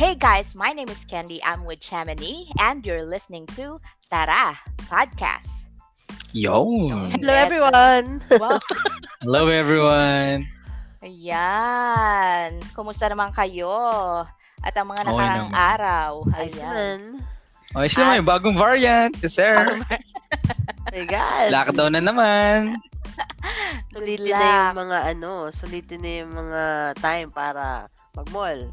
[0.00, 1.44] Hey guys, my name is Candy.
[1.44, 3.76] I'm with Chamonix, and you're listening to
[4.08, 4.56] Tara
[4.88, 5.68] Podcast.
[6.32, 6.64] Yo!
[7.12, 8.24] Hello everyone!
[8.32, 8.56] Wow.
[9.20, 10.48] Hello everyone!
[11.04, 12.64] Ayan.
[12.72, 14.24] Kumusta naman kayo?
[14.64, 15.68] At ang mga Okay nakarang naman.
[15.68, 16.10] araw.
[16.32, 16.48] Ayan.
[16.56, 16.98] naman.
[17.76, 19.12] Okay, sila may bagong variant.
[19.20, 19.52] Yes, sir.
[20.96, 21.52] My God.
[21.52, 22.80] Lockdown na naman.
[23.92, 26.62] Sulitin na yung mga ano, sulitin na yung mga
[26.96, 28.72] time para mag-mall.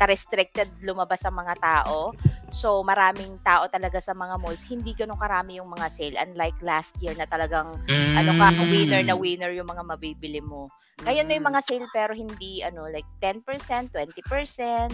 [0.00, 2.16] ka-restricted lumabas ang mga tao.
[2.48, 4.64] So maraming tao talaga sa mga malls.
[4.64, 7.76] Hindi ganun karami yung mga sale unlike last year na talagang
[8.16, 8.72] ano ka Mm.
[8.72, 10.72] winner na winner yung mga mabibili mo.
[11.04, 11.52] Ngayon may Mm.
[11.52, 14.88] mga sale pero hindi ano like 10%, 20%,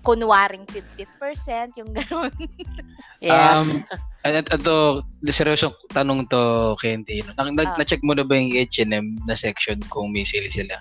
[0.00, 2.32] kunwaring 50% yung ganun.
[3.18, 3.58] Yeah.
[3.58, 3.82] Um,
[4.22, 7.18] at ito, seryosong tanong to, Candy.
[7.26, 7.74] Na, na, Ah.
[7.74, 10.78] na-check mo na ba yung H&M na section kung may sale sila?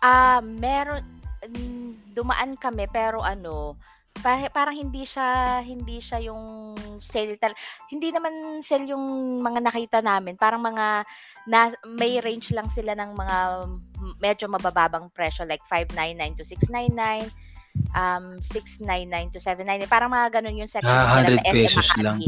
[0.00, 1.19] Ah, meron mm,
[2.10, 3.78] dumaan kami pero ano,
[4.18, 7.54] pa- parang hindi siya hindi siya yung sale tal
[7.88, 9.04] hindi naman sale yung
[9.38, 11.06] mga nakita namin, parang mga
[11.48, 13.36] na, may range lang sila ng mga
[14.18, 17.30] medyo mabababang presyo like 599 to 699
[17.94, 21.88] um 699 to 799 parang mga ganun yung section Ah, nila 100 sa SM pesos
[22.02, 22.18] lang.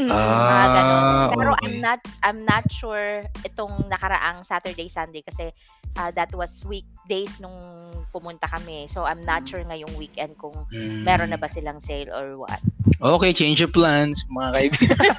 [0.00, 1.04] Mm, mga ganun.
[1.04, 1.68] Ah, Pero okay.
[1.68, 5.52] I'm not I'm not sure itong nakaraang Saturday Sunday kasi
[6.00, 7.52] ah, that was weekdays nung
[8.08, 8.88] pumunta kami.
[8.88, 9.48] So I'm not Mm.
[9.52, 11.04] sure ngayong weekend kung Mm.
[11.04, 12.60] meron na ba silang sale or what.
[13.04, 14.96] Okay, change your plans, mga kaibigan.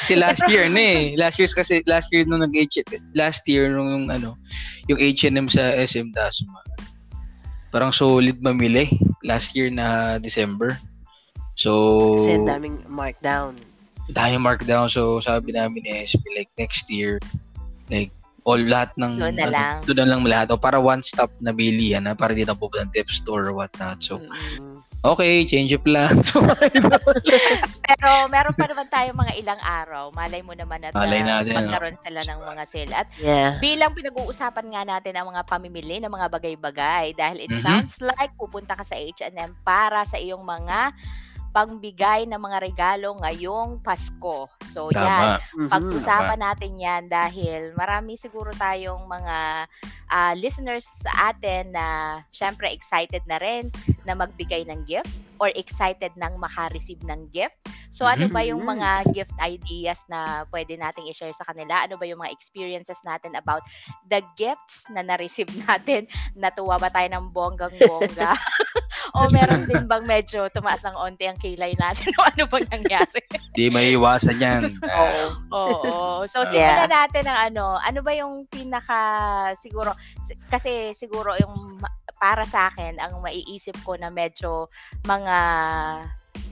[0.00, 1.04] kasi last year na eh.
[1.20, 2.54] Last year kasi last year nung nag
[3.12, 4.40] last year nung yung ano,
[4.88, 6.64] yung H&M sa SM Dasma.
[7.68, 8.88] Parang solid mamili
[9.20, 10.80] last year na December.
[11.58, 11.70] So,
[12.16, 13.58] Kasi daming markdown.
[14.08, 14.86] dahil markdown.
[14.86, 17.18] So, sabi namin ni SB, like, next year,
[17.90, 18.14] like,
[18.46, 19.76] all lahat ng, Doon na ano, lang.
[19.84, 20.46] doon na lang lahat.
[20.48, 23.98] O, para one-stop na bilihan na, para di na pupunta ng tip store or whatnot.
[24.00, 24.30] So, Mm.
[24.56, 24.76] Mm.
[25.04, 26.30] okay, change your plans.
[27.88, 30.08] Pero meron pa naman tayo mga ilang araw.
[30.10, 31.58] Malay mo naman at Malay ah, natin, no?
[31.60, 32.92] magkaroon sila ng mga sale.
[32.94, 33.58] At Yeah.
[33.58, 37.60] bilang pinag-uusapan nga natin ang mga pamimili ng mga bagay-bagay dahil it Mhm.
[37.60, 40.92] sounds like pupunta ka sa H&M para sa iyong mga
[41.52, 44.46] pangbigay ng mga regalo ngayong Pasko.
[44.64, 45.56] So yan, Tama.
[45.56, 45.68] Mhm.
[45.70, 49.36] pag-usapan natin yan dahil marami siguro tayong mga
[50.08, 53.68] ah, listeners sa atin na syempre excited na rin
[54.08, 57.54] na magbigay ng gift or excited nang makareceive ng gift.
[57.88, 58.68] So ano ba yung Mhm.
[58.68, 61.80] mga gift ideas na pwede nating i-share sa kanila?
[61.80, 63.64] Ano ba yung mga experiences natin about
[64.04, 66.04] the gifts na na-receive natin?
[66.34, 68.34] Natuwa ba tayo ng bonggang-bongga?
[69.16, 72.12] o meron din bang medyo tumaas ng onti ang kilay natin?
[72.18, 73.20] o ano bang nangyari?
[73.56, 74.62] Di may iwasan yan.
[74.84, 75.22] Oo.
[75.48, 75.92] Oo.
[76.28, 77.80] So, simulan natin ang ano.
[77.80, 79.00] Ano ba yung pinaka,
[79.56, 81.56] siguro, si- kasi siguro yung
[82.18, 84.66] para sa akin, ang maiisip ko na medyo
[85.06, 85.36] mga,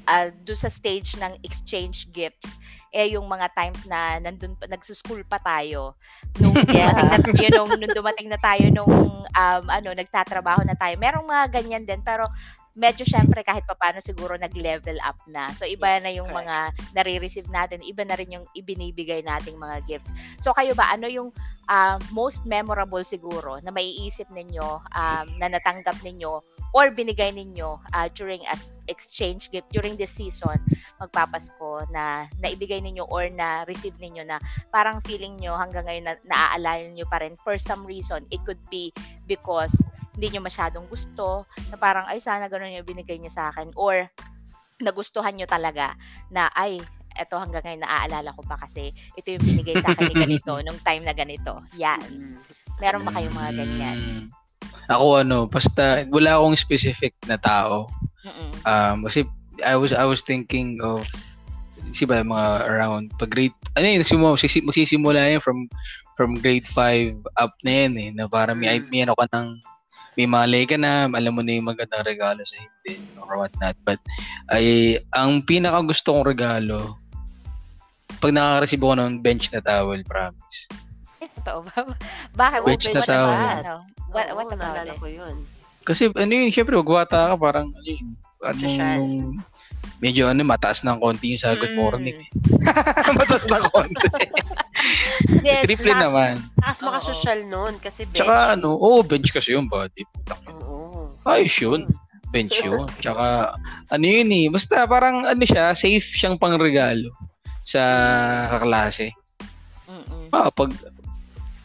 [0.06, 2.48] uh, do sa stage ng exchange gifts,
[2.96, 5.92] eh yung mga times na nandun, pa- nagsuschool pa tayo.
[6.40, 8.92] Nung dumating na tayo, nung, nung dumating na tayo, nung
[9.36, 10.96] um, ano, nagtatrabaho na tayo.
[10.96, 12.24] Merong mga ganyan din, pero
[12.76, 15.48] medyo syempre kahit papano siguro nag-level up na.
[15.56, 16.44] So iba Yes, na yung correct.
[16.44, 16.56] mga
[16.92, 20.12] nare-receive natin, iba na rin yung ibinibigay nating mga gifts.
[20.38, 21.32] So kayo ba, ano yung
[21.66, 26.38] ah, most memorable siguro na maiisip ninyo um, na natanggap ninyo
[26.74, 30.54] or binigay ninyo ah, during as exchange gift during this season
[31.02, 34.38] magpapasko na naibigay ninyo or na receive ninyo na
[34.70, 38.60] parang feeling nyo hanggang ngayon na naaalala nyo pa rin for some reason it could
[38.70, 38.94] be
[39.26, 39.74] because
[40.16, 44.08] hindi nyo masyadong gusto na parang ay sana ganun yung binigay niya sa akin or
[44.80, 45.92] nagustuhan nyo talaga
[46.32, 46.80] na ay
[47.16, 50.80] eto hanggang ngayon naaalala ko pa kasi ito yung binigay sa akin ni ganito nung
[50.84, 51.64] time na ganito.
[51.80, 52.00] Yan.
[52.04, 52.36] Mm.
[52.76, 53.96] Meron ba kayong mga ganyan?
[53.96, 54.24] Mm.
[54.92, 57.88] Ako ano, basta wala akong specific na tao.
[58.20, 58.50] Mm-mm.
[58.68, 59.24] Um, kasi
[59.64, 61.08] I was I was thinking of
[61.96, 65.64] si ba mga around pag grade ano yun nagsimula magsisi- magsisimula yan from
[66.18, 68.88] from grade 5 up na yan eh na para may Mm.
[68.92, 69.48] may ano ka ng
[70.16, 73.76] may malay ka na alam mo na yung magandang regalo sa hindi or what not
[73.84, 74.00] but
[74.52, 76.96] ay ang pinaka gusto kong regalo
[78.16, 80.66] pag nakaka-receive ako ng bench na towel promise
[81.20, 81.76] Eh, totoo ba?
[82.36, 82.60] Bakit?
[82.60, 83.32] What, na about,
[83.64, 83.76] ano?
[84.12, 85.00] What, what about it?
[85.00, 85.36] ko yun.
[85.86, 88.06] Kasi ano yun, syempre, magwata ka parang, ano yun,
[88.42, 89.40] ano, nung,
[89.98, 91.80] medyo ano, mataas ng konti yung sa good Mm.
[91.80, 92.16] morning.
[92.24, 92.28] eh.
[93.12, 94.06] mataas ng konti.
[95.26, 96.32] Hindi, Triple taas- naman.
[96.56, 98.18] Taas makasosyal nun kasi bench.
[98.20, 100.04] Tsaka ano, oh, bench kasi yung body.
[100.52, 101.16] Oo.
[101.24, 101.88] Ayos yun.
[102.28, 102.84] Bench yun.
[103.02, 103.54] Tsaka,
[103.88, 107.08] ano yun eh, basta parang ano siya, safe siyang pangregalo
[107.62, 107.82] sa
[108.52, 109.10] kaklase.
[109.86, 110.30] Mm-mm.
[110.30, 110.70] Ah, pag,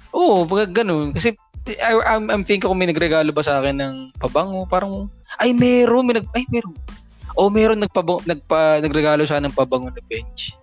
[0.09, 1.11] oo, pag ganun.
[1.11, 1.33] Kasi,
[1.67, 6.09] I, I'm, I'm thinking kung may nagregalo ba sa akin ng pabango, parang, ay, meron,
[6.09, 6.73] may nag, ay, meron.
[7.35, 10.55] O, meron nagpabango, nagpa, nagregalo sa akin ng pabango na bench.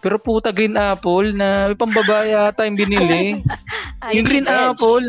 [0.00, 3.44] Pero puta, green apple na may pambabae yata yung binili.
[4.02, 4.72] Ay, yung green bench.
[4.72, 5.04] apple.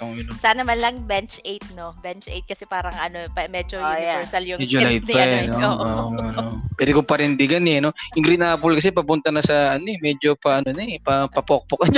[0.00, 0.32] Oh, ino.
[0.40, 1.92] Sana man lang bench 8, no?
[2.00, 4.24] Bench 8 kasi parang ano, medyo Oh, yeah.
[4.24, 5.48] universal yung Medyo light pa ano eh, eh.
[5.52, 5.68] no?
[5.68, 5.84] Oo.
[5.84, 6.40] Oo, ano.
[6.72, 7.92] Pwede ko parindigan eh, no?
[8.16, 11.28] Yung green apple kasi papunta na sa, ano eh, medyo pa, ano na eh, pa,
[11.28, 11.84] papokpok.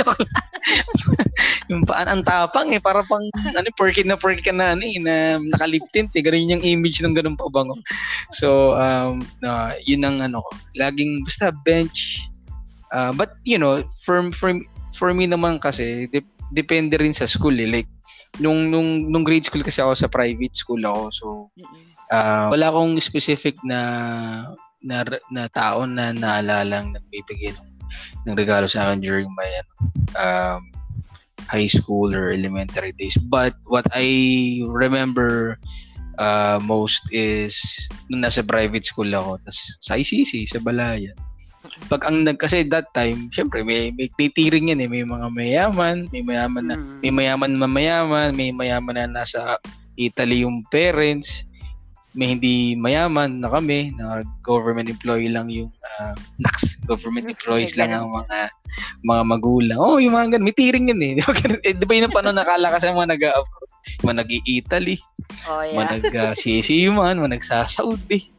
[1.69, 3.23] Yung paan ang tapang eh, para pang,
[3.55, 6.23] ano, perky na perky ka na, ano eh, na nakaliptint eh.
[6.23, 7.77] Ganun yung image ng ganun pabango.
[8.31, 10.51] So, um, na, yun ang ano ko.
[10.79, 12.27] Laging, basta bench.
[12.91, 14.53] Uh, but, you know, for, for,
[14.93, 17.69] for me naman kasi, dep- depende rin sa school eh.
[17.69, 17.89] Like,
[18.41, 21.01] nung, nung, nung grade school kasi ako sa private school ako.
[21.13, 21.25] So.
[22.13, 25.01] Ah, wala akong specific na na,
[25.33, 27.69] na tao na naalalang nagbibigay ng,
[28.27, 29.73] ng regalo sa akin during my ano,
[30.19, 30.59] um,
[31.47, 33.15] high school or elementary days.
[33.17, 34.07] But what I
[34.65, 35.57] remember
[36.17, 37.57] uh, most is
[38.09, 41.15] nung nasa private school ako, tas sa ICC, sa Balayan.
[41.89, 46.05] Pag ang nag kasi that time, syempre may may titiring yan eh, may mga mayaman,
[46.11, 46.99] may mayaman na Mm.
[47.01, 49.57] may mayaman na mayaman, may mayaman na nasa
[49.97, 51.45] Italy yung parents,
[52.13, 57.89] may hindi mayaman na kami, na government employee lang yung uh, naks, government employees lang
[57.89, 58.53] ang mga
[59.01, 59.79] mga magulang.
[59.81, 61.11] Oh, yung mga ganun, may tiring yun eh.
[61.17, 61.61] Di ba, ganun?
[61.61, 63.69] eh, di ba yun ang paano nakalakas ang mga nag-abroad?
[64.05, 64.97] Mga nag-i-Italy,
[65.49, 65.91] Oh, mga yeah.
[65.99, 68.29] nag-CSU man, mga nagsa-Saudi.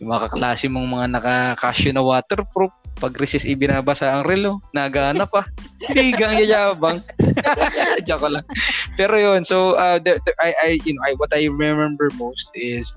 [0.00, 2.72] Yung mga kaklase mong mga naka-cashew na waterproof.
[2.98, 5.46] Pag recess ibinabasa ang relo, nagana pa.
[5.86, 6.98] Hindi gang yayabang.
[8.08, 8.42] Joke lang.
[8.98, 12.50] Pero yun, so uh, the, the- I, I, you know, I, what I remember most
[12.58, 12.90] is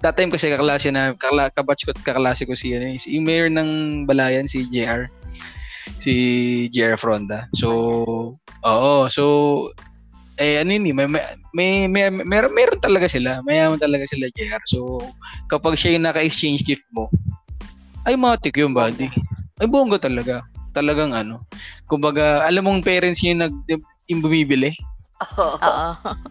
[0.00, 3.26] that time kasi kaklase na kakla, kabatch ko at kaklase ko si ano, si yung
[3.26, 5.06] mayor ng Balayan si JR
[6.02, 6.12] si
[6.74, 7.46] JR Fronda.
[7.54, 7.68] So
[8.66, 9.24] oo, so
[10.40, 11.22] eh ano yun, eh, may may
[11.54, 13.44] may, may, meron, meron talaga sila.
[13.46, 14.62] Mayaman talaga sila JR.
[14.66, 14.98] So
[15.46, 17.06] kapag siya yung naka-exchange gift mo,
[18.02, 19.06] ay matik yung buddy.
[19.62, 20.42] Ay bongga talaga.
[20.72, 21.44] Talagang ano.
[21.86, 23.54] Kumbaga, alam mong parents niya yung nag
[24.10, 24.74] yung bumibili.
[25.38, 25.62] Oo.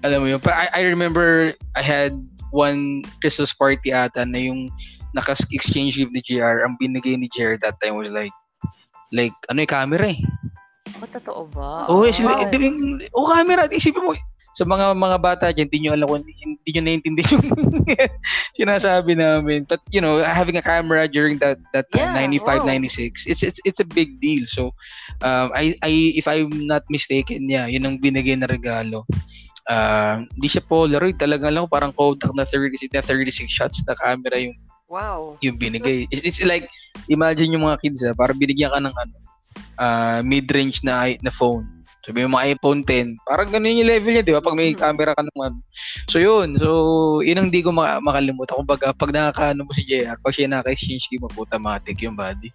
[0.04, 0.42] Alam mo yun.
[0.44, 2.12] I, I remember I had
[2.52, 4.70] one Christmas party ata na yung
[5.16, 6.64] naka-exchange gift ni JR.
[6.64, 8.36] Ang binigay ni JR that time was like,
[9.12, 10.20] like, ano yung camera eh.
[11.02, 11.88] Oh, totoo ba?
[11.90, 12.48] Oh, eh, sila, wow.
[12.48, 13.68] di, di- oh, camera.
[13.68, 14.14] Isipin mo,
[14.52, 17.64] sa mga mga bata dyan, hindi nyo alam kung hindi nyo naiintindihan yung
[18.60, 19.64] sinasabi namin.
[19.64, 22.76] But, you know, having a camera during that that time, Yeah, 95, wow.
[22.76, 24.44] 96, it's, it's, it's a big deal.
[24.52, 24.76] So,
[25.24, 29.08] um, I, I, if I'm not mistaken, yeah, yun ang binigay na regalo.
[29.70, 31.18] Um, hindi siya Polaroid.
[31.18, 34.58] Talaga lang, parang Kodak na 36, na 36 shots na camera yung
[34.92, 35.40] Wow.
[35.40, 36.04] yung binigay.
[36.12, 36.68] It's, it's like,
[37.08, 39.16] imagine yung mga kids, ah, para binigyan ka ng ano,
[39.80, 41.64] ah, mid-range na, na phone.
[42.02, 44.42] Sabi mo mga iPhone 10, parang ganun yung level niya, di ba?
[44.42, 44.82] Pag may Mhm.
[44.82, 45.62] camera ka naman.
[46.10, 46.68] So yun, so
[47.22, 48.58] yun ang di ko maka- makalimutan.
[48.58, 52.50] Kumbaga, pag nakakaano mo si JR, pag siya naka-exchange game, puta matik yung body.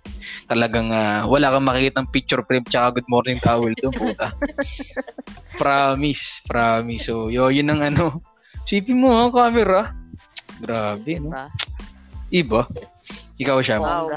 [0.51, 4.35] Talagang ah, wala kang makikita ng picture frame tsaka good morning towel doon, puta.
[5.63, 7.07] promise, promise.
[7.07, 8.19] So, yo, yun ang ano.
[8.67, 9.95] Sipin mo ha, camera.
[10.59, 11.31] Grabe, no?
[12.35, 12.67] Iba.
[13.39, 13.79] Ikaw siya.
[13.79, 14.11] Wow.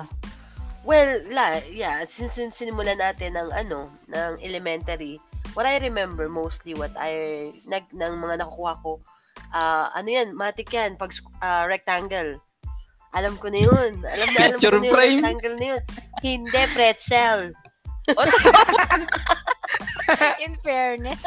[0.89, 5.21] Well, la, yeah, since sin- sinimulan natin ng ano, ng elementary,
[5.59, 9.03] what I remember mostly what I nag ng mga nakukuha ko,
[9.51, 11.11] ah ano yan, matik yan, pag
[11.43, 12.39] ah, rectangle.
[13.11, 13.99] Alam ko na yun.
[13.99, 15.19] Alam na alam ko na yung frame.
[15.19, 15.83] rectangle na yun.
[16.23, 17.39] Hindi, pretzel.
[20.45, 21.19] In fairness.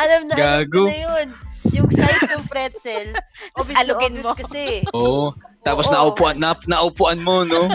[0.00, 0.86] Alam na, alam Gago.
[0.86, 1.26] ko na yun.
[1.74, 3.10] Yung size ng pretzel,
[3.58, 4.38] obvious na Alugin obvious mo.
[4.38, 4.64] kasi.
[4.94, 5.34] Oo.
[5.66, 5.94] Tapos Oo.
[5.98, 7.66] naupuan, na, naupuan mo, no?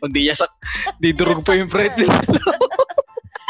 [0.00, 0.54] Hindi niya sak,
[1.02, 2.08] di durog pa yung pretzel.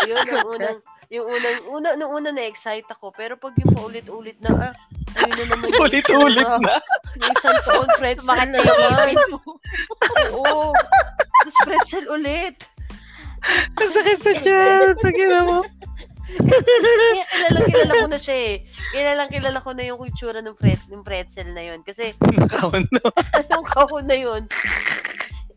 [0.09, 4.71] Yun, yung unang, yung unang, una, nung una na-excite ako, pero pag yung paulit-ulit na,
[4.71, 4.75] ah,
[5.19, 6.63] ayun na naman yung Ulit-ulit itsura.
[6.63, 6.75] na.
[7.19, 9.15] Yung isang taon pretzel Mga na naman.
[10.39, 10.71] Oo.
[10.71, 12.57] Tapos pretzel ulit.
[13.75, 14.95] Masakit sa tiyan.
[15.03, 15.67] Tagina mo.
[16.31, 18.55] Kaya kilalang kilala ko na siya eh.
[18.95, 21.83] Kilalang kilala ko na yung itsura ng, pret, ng pretzel na yun.
[21.83, 23.03] Kasi, Nakawan na.
[23.51, 24.47] yung kahon na yun,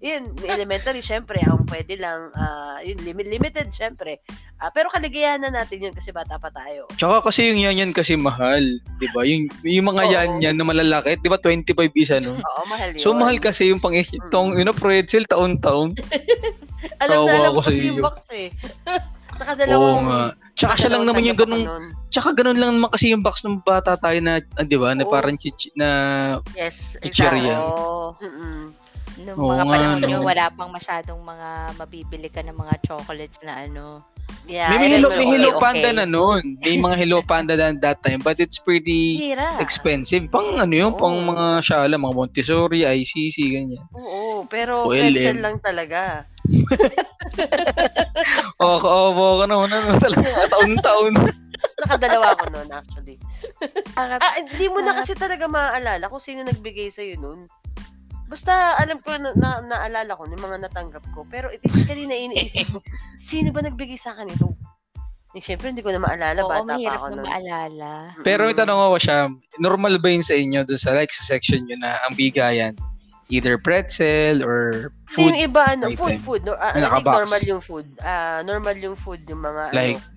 [0.03, 4.19] yun, elementary, syempre, ang pwede lang, ah, yun, lim- limited, syempre.
[4.59, 6.87] Ah, pero kaligayahan na natin yun kasi bata pa tayo.
[6.99, 8.63] Tsaka kasi yung yan yan kasi mahal,
[8.95, 9.27] 'di ba?
[9.27, 10.11] Yung yung mga Oo.
[10.11, 12.39] yan yan na malalaki, 'di ba 25 isa no?
[12.39, 13.03] Oo, mahal yun.
[13.03, 15.95] So mahal kasi yung pang itong yun know, pretzel taon-taon.
[17.03, 18.47] Alam na Tawa alam ako ko sa kasi yung box eh.
[19.33, 20.03] Oo Nakadalawang...
[20.07, 20.23] nga.
[20.53, 22.11] Tsaka siya lang naman yung dalawang ganung tanggap ako nun.
[22.13, 24.89] tsaka ganun lang naman kasi yung box ng bata tayo na ah, 'di ba?
[24.95, 25.11] Na Oo.
[25.11, 25.87] parang chichi, na
[26.55, 27.35] Yes, Chichirya.
[27.35, 27.51] exactly.
[27.51, 28.15] Oo.
[28.21, 28.82] Mm-mm.
[29.21, 30.07] Nung Oo mga nga, panahon no.
[30.09, 34.01] nyo, wala pang masyadong mga mabibili ka ng mga chocolates na ano.
[34.43, 35.15] Yeah, may, Hello, know.
[35.15, 35.61] may okay, Hello okay.
[35.61, 36.43] Panda na noon.
[36.59, 39.55] May mga Hello Panda na that time but it's pretty Hira.
[39.61, 40.25] expensive.
[40.27, 40.99] Pang ano yun, Oo.
[40.99, 43.83] pang mga shala, mga Montessori, ICC, ganyan.
[43.93, 45.43] Oo, pero pretzel LM.
[45.45, 46.25] lang talaga.
[48.59, 49.69] Oh, kaawa ka naman.
[49.71, 50.27] Ano, talaga,
[50.57, 51.13] taon-taon.
[51.83, 53.17] Nakadalawa ko noon actually.
[53.93, 57.45] Ah, Ah, hindi mo na kasi talaga maaalala kung sino nagbigay sa'yo noon.
[58.33, 61.21] Basta alam ko na, na naalala ko yung mga natanggap ko.
[61.29, 62.81] Pero ito kanina iniisip ko,
[63.13, 64.49] sino ba nagbigay sa akin ito?
[65.33, 66.41] Eh, syempre, hindi ko na maalala.
[66.41, 67.25] Oo, bata pa mahirap ako na nun.
[67.25, 67.89] maalala.
[68.21, 69.17] Pero may tanong ako siya,
[69.59, 72.73] normal ba yun sa inyo doon sa like sa section nyo na ang bigayan?
[73.29, 75.45] Either pretzel or Kasi yung food?
[75.45, 75.97] iba, ano, item.
[75.97, 76.41] food, food.
[76.43, 77.15] No, ah, I Na think nakabox.
[77.17, 77.87] normal yung food.
[77.97, 79.97] Ah, normal yung food, yung mga, Like?
[79.97, 80.09] ano,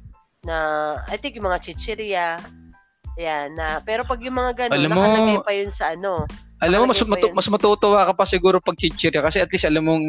[0.45, 0.57] na,
[1.05, 2.37] I think yung mga chichirya,
[3.17, 6.79] yan, na, pero pag yung mga ganun, Alam mo- nakalagay pa yun sa ano, Alam
[6.81, 10.05] mo, mas, matu- mas matutuwa ka pa siguro pag chichirya kasi at least alam mong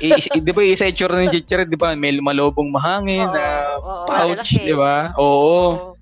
[0.00, 1.94] i- is- di ba isa itsura ng chichirya, di ba?
[1.94, 3.44] May malobong mahangin Oo, na
[3.76, 5.14] oo, pouch, di ba?
[5.14, 5.94] Oo.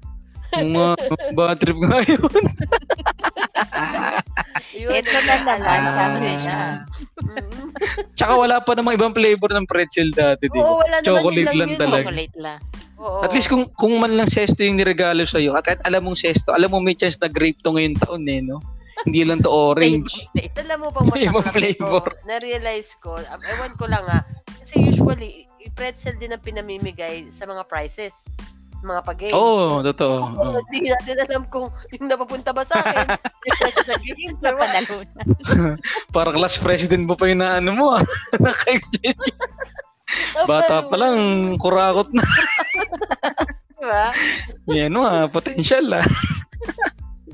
[0.53, 0.89] Mga
[1.37, 2.29] bad trip nga yun.
[4.73, 6.61] Ito na naman, naalala sabi siya.
[7.19, 7.69] Mm-mm.
[8.13, 10.83] Tsaka wala pa namang ibang flavor ng pretzel dati, di Oo, ba?
[10.83, 11.81] wala naman Chocolate yun lang yun.
[11.81, 12.05] talaga.
[12.05, 12.61] Chocolate lang.
[12.99, 13.21] Oo.
[13.21, 16.19] At least kung kung man lang sesto yung niregalo sa iyo, at kahit alam mong
[16.19, 18.61] sesto, alam mo may chance na grape to ngayong taon eh, no?
[19.03, 20.29] Hindi lang to orange.
[20.61, 22.07] Alam mo bang May ibang masaklap ko, flavor.
[22.29, 24.23] na-realize ko, um, ewan ko lang ah,
[24.63, 28.29] kasi usually, pretzel din ang pinamimigay sa mga prizes,
[28.83, 29.35] mga pag-games.
[29.35, 30.17] Oo, oh, totoo.
[30.21, 30.61] Oo, Oo.
[30.69, 33.07] Hindi natin alam kung yung napapunta ba sa akin,
[33.47, 34.35] yung presyo sa game.
[34.43, 35.23] Napanalo na.
[36.15, 38.03] Para class president mo pa yung na ano mo ah.
[38.43, 39.23] Naka-exchange.
[40.45, 41.17] Bata pa lang,
[41.57, 42.27] kurakot na.
[43.81, 44.05] Diba?
[44.69, 46.07] May ano ah, potential ah.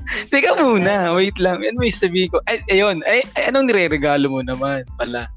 [0.33, 1.61] Teka muna, wait lang.
[1.61, 2.41] Ano may sabihin ko?
[2.45, 5.29] Ay, ayun, ay, ay, anong nire-regalo mo naman pala?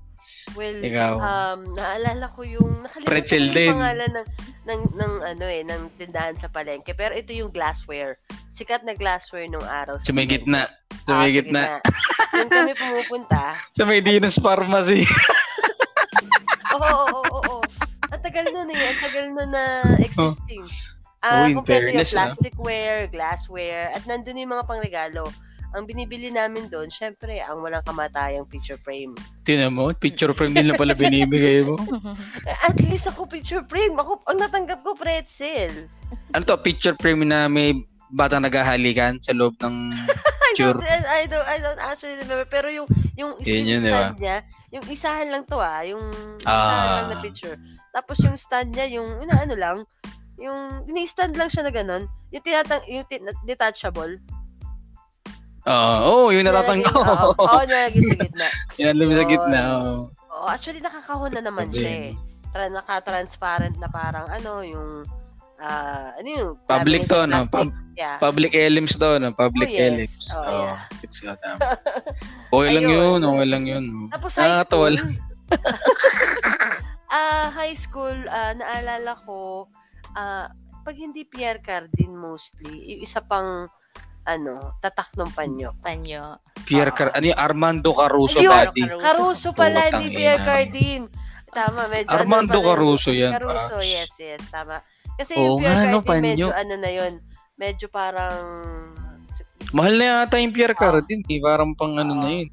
[0.52, 1.12] Well, Ikaw.
[1.16, 4.26] um, naalala ko yung, nakalimutan ko yung pangalan ng,
[4.66, 6.92] ng, ng, ano eh, ng tindahan sa palengke.
[6.92, 8.20] Pero ito yung glassware.
[8.50, 9.96] Sikat na glassware nung araw.
[9.96, 10.68] Sa may gitna.
[11.08, 11.80] Sa Ah, may gitna.
[12.36, 15.04] yung kami pumupunta, Sa may Dinos Pharmacy.
[16.72, 17.56] Oo, oo, oo, oo.
[18.08, 18.76] Ang tagal nun eh.
[18.76, 19.64] Ang tagal nun na
[20.00, 20.64] existing.
[20.64, 22.10] Oh, Ah, in kompleto yung ah.
[22.10, 25.30] plasticware, glassware, at nandun yung mga pangregalo.
[25.72, 29.16] Ang binibili namin doon, syempre, ang walang kamatayang picture frame.
[29.46, 31.80] Tinan mo, picture frame din lang pala binibigay mo.
[32.68, 33.96] At least ako picture frame.
[33.96, 35.88] Ako, ang natanggap ko pretzel.
[36.36, 37.72] Ano to, picture frame na may
[38.12, 39.96] batang naghahalikan sa loob ng
[40.52, 42.44] I don't, I don't, I don't actually remember.
[42.44, 42.84] Pero yung,
[43.16, 46.04] yung Yun yun, stand niya, yung isahan lang to ah, yung
[46.36, 46.94] isahan Ah.
[47.00, 47.56] lang na picture.
[47.96, 49.76] Tapos yung stand niya, yung, ina, ano lang,
[50.38, 52.04] yung, ini-stand lang siya na ganun.
[52.30, 54.16] Yung tinatang, yung tin- detachable.
[55.62, 57.42] Oo, oh, yung natatang Nilalagay- Oo, ko.
[57.46, 58.46] oo, nilalagay sa gitna.
[58.76, 59.60] Yan alam sa gitna.
[59.78, 59.94] oo.
[60.32, 62.10] Oo, actually, nakakahon na naman siya eh.
[62.50, 65.06] Tra- naka-transparent na parang ano, yung,
[65.58, 67.46] ah, ano yung, Public to, no?
[67.46, 68.18] Pub- yeah.
[68.18, 69.30] Public elims to, no?
[69.30, 69.86] Public Oh, yes.
[69.86, 70.24] elims.
[70.34, 70.82] Oh, yeah.
[70.98, 71.78] it's nga tama.
[72.50, 73.84] Okay lang yun, okay lang yun.
[74.10, 74.96] Tapos high Nakakatawa school.
[77.12, 79.68] Ah, high school, ah, naalala ko,
[80.14, 80.48] ah,
[80.82, 83.70] pag hindi Pierre Cardin mostly, yung isa pang
[84.22, 85.74] ano, tatak ng panyo.
[85.82, 86.38] Panyo.
[86.62, 88.82] Pierre Car, ano yung Armando Caruso, Ayun, daddy.
[88.86, 89.02] Caruso.
[89.02, 90.46] Caruso pala, Putang hindi Pierre ina.
[90.46, 91.02] Cardin.
[91.52, 92.68] Tama, medyo Armando ano.
[92.70, 93.32] Caruso yan.
[93.34, 93.90] Caruso, Paps.
[93.90, 94.78] yes, yes, tama.
[95.18, 96.60] Kasi Oo yung Pierre nga, no, Cardin, medyo panyo.
[96.62, 97.12] ano na yun,
[97.58, 98.38] medyo parang,
[99.72, 101.40] Mahal na yata yung Pierre Cardin, eh.
[101.40, 102.48] Parang pang ano na yun.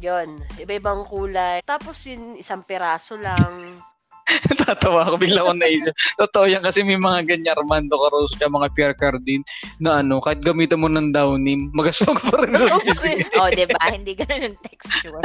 [0.00, 1.60] yon iba-ibang kulay.
[1.66, 3.76] Tapos yun, isang peraso lang.
[4.62, 5.94] Tatawa ako, bigla ko naisip.
[6.16, 9.42] Totoo yan kasi may mga ganyan, Armando Caruso, kaya mga Pierre Cardin,
[9.78, 13.24] na ano, kahit gamitan mo ng downim, magaswag pa rin sa pisngi.
[13.36, 13.80] oh, 'di ba?
[13.90, 15.20] Hindi ganun yung texture.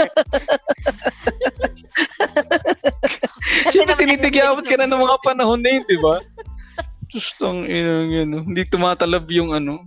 [3.71, 6.17] Siyempre, tinitigyawat ka na ng mga panahon na yun, di ba?
[7.09, 9.85] Tustang, ino, ano, hindi tumatalab yung ano.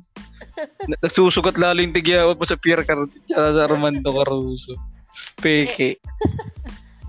[0.87, 4.75] Na- Nagsusugat lalo yung tigyawat mo sa Pierre Cardin, sa Armando Caruso.
[5.39, 5.99] Peke.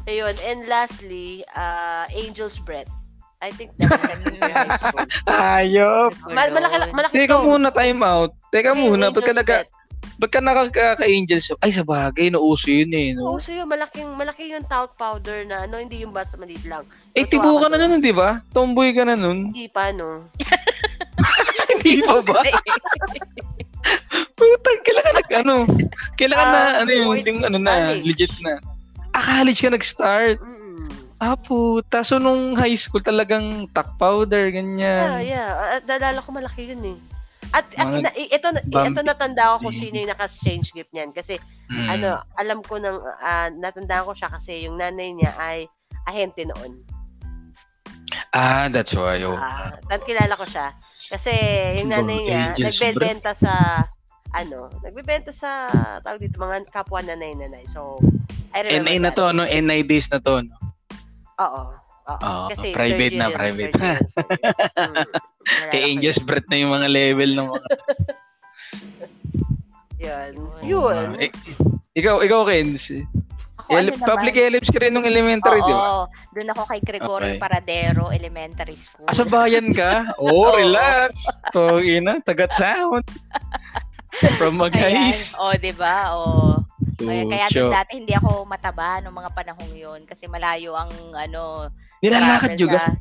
[0.10, 0.36] Ayun.
[0.42, 2.90] And lastly, uh, Angel's Breath.
[3.40, 5.06] I think that was in junior high school.
[5.32, 6.12] Ayop!
[6.28, 7.46] Mal malaki, malaki Teka to.
[7.46, 8.34] muna, time out.
[8.52, 9.32] Teka Okay, muna, ba't ka.
[9.32, 9.70] Breath.
[10.20, 11.48] Ba't ka nakaka-angels?
[11.64, 13.16] Ay, sa bagay, nauso yun eh.
[13.16, 13.32] No?
[13.32, 16.84] Oo, so yun, malaking, malaki yung talc powder na ano, hindi yung basta maliit lang.
[17.16, 18.44] eh, tibo ka na nun, di ba?
[18.52, 19.56] Tomboy ka na nun.
[19.56, 20.28] Hindi pa, no?
[21.80, 22.44] Hindi pa ba?
[24.36, 25.56] Putang, kailan ka nag, ano?
[26.16, 28.04] Kailan ka na, Ah, ano yung, yung, ano na, college.
[28.04, 28.60] legit na.
[29.20, 30.40] Ah, college ka nag-start.
[30.40, 30.88] Mm.
[31.20, 32.08] Ah, puta.
[32.08, 35.10] So, nung high school talagang tack powder, Yeah, ganyan.
[35.28, 35.76] yeah.
[35.76, 36.98] At nalala ko malaki yun eh.
[37.52, 41.12] At, at Mga ito, ito natanda ko kung sino yung naka-exchange gift niyan.
[41.12, 41.36] Kasi,
[41.68, 41.88] Mm.
[41.92, 42.10] ano,
[42.40, 45.68] alam ko nang, ah, natandaan ko siya kasi yung nanay niya ay
[46.08, 46.80] ahente noon.
[48.32, 49.20] Ah, that's why.
[49.26, 49.36] Oh.
[49.36, 50.72] Ah, tan kilala ko siya.
[51.10, 51.34] Kasi
[51.82, 53.84] yung nanay niya, nagbebenta sa,
[54.32, 55.68] ano, nagbebenta sa,
[56.00, 57.66] tawag dito, mga kapwa nanay-nanay.
[57.66, 57.98] So,
[58.52, 59.44] I remember NA na to, no?
[59.44, 60.54] NI days na to, no?
[61.40, 61.64] Oo.
[62.06, 62.18] Oo.
[62.20, 63.74] Oo, Kasi private na, private.
[63.74, 64.00] third year.
[65.50, 67.68] Mm, Kay Angel's Breath na yung mga level ng mga...
[70.00, 70.32] Yun.
[70.62, 70.62] Yun.
[70.64, 71.08] Yun.
[71.12, 71.32] Ah, eh,
[71.92, 72.94] ikaw, ikaw, Kens.
[73.58, 74.48] Ako, ano Ele- public naman?
[74.48, 75.80] elips ka rin nung elementary, di ba?
[75.80, 77.42] Oo, doon ako kay Gregorio Okay.
[77.42, 79.06] Paradero Elementary School.
[79.06, 80.06] Ah, sa bayan ka?
[80.22, 81.26] Oh, relax.
[81.50, 83.02] So, ina, taga-town.
[84.40, 85.36] From Magais.
[85.36, 85.42] Ayan.
[85.42, 85.96] Oh, 'di ba?
[86.16, 86.54] Oh.
[87.00, 91.72] Kaya, kaya doon dati hindi ako mataba nung mga panahong 'yon kasi malayo ang ano
[92.04, 92.96] Nilalakad juga.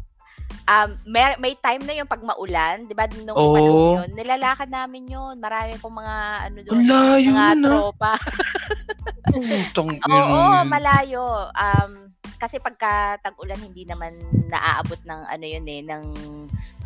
[0.69, 3.09] Um, may, may time na yung pag maulan, 'di ba?
[3.11, 3.53] Nung Oo.
[3.57, 5.35] panahon 'yon, nilalakad namin 'yon.
[5.41, 7.69] Marami pong mga ano doon, Ang layo mga na.
[7.69, 8.13] tropa.
[9.33, 10.69] Putang Oo, ina.
[10.69, 11.27] malayo.
[11.53, 11.93] Um,
[12.39, 14.15] kasi pagka tag-ulan hindi naman
[14.47, 16.05] naaabot ng ano yun eh, ng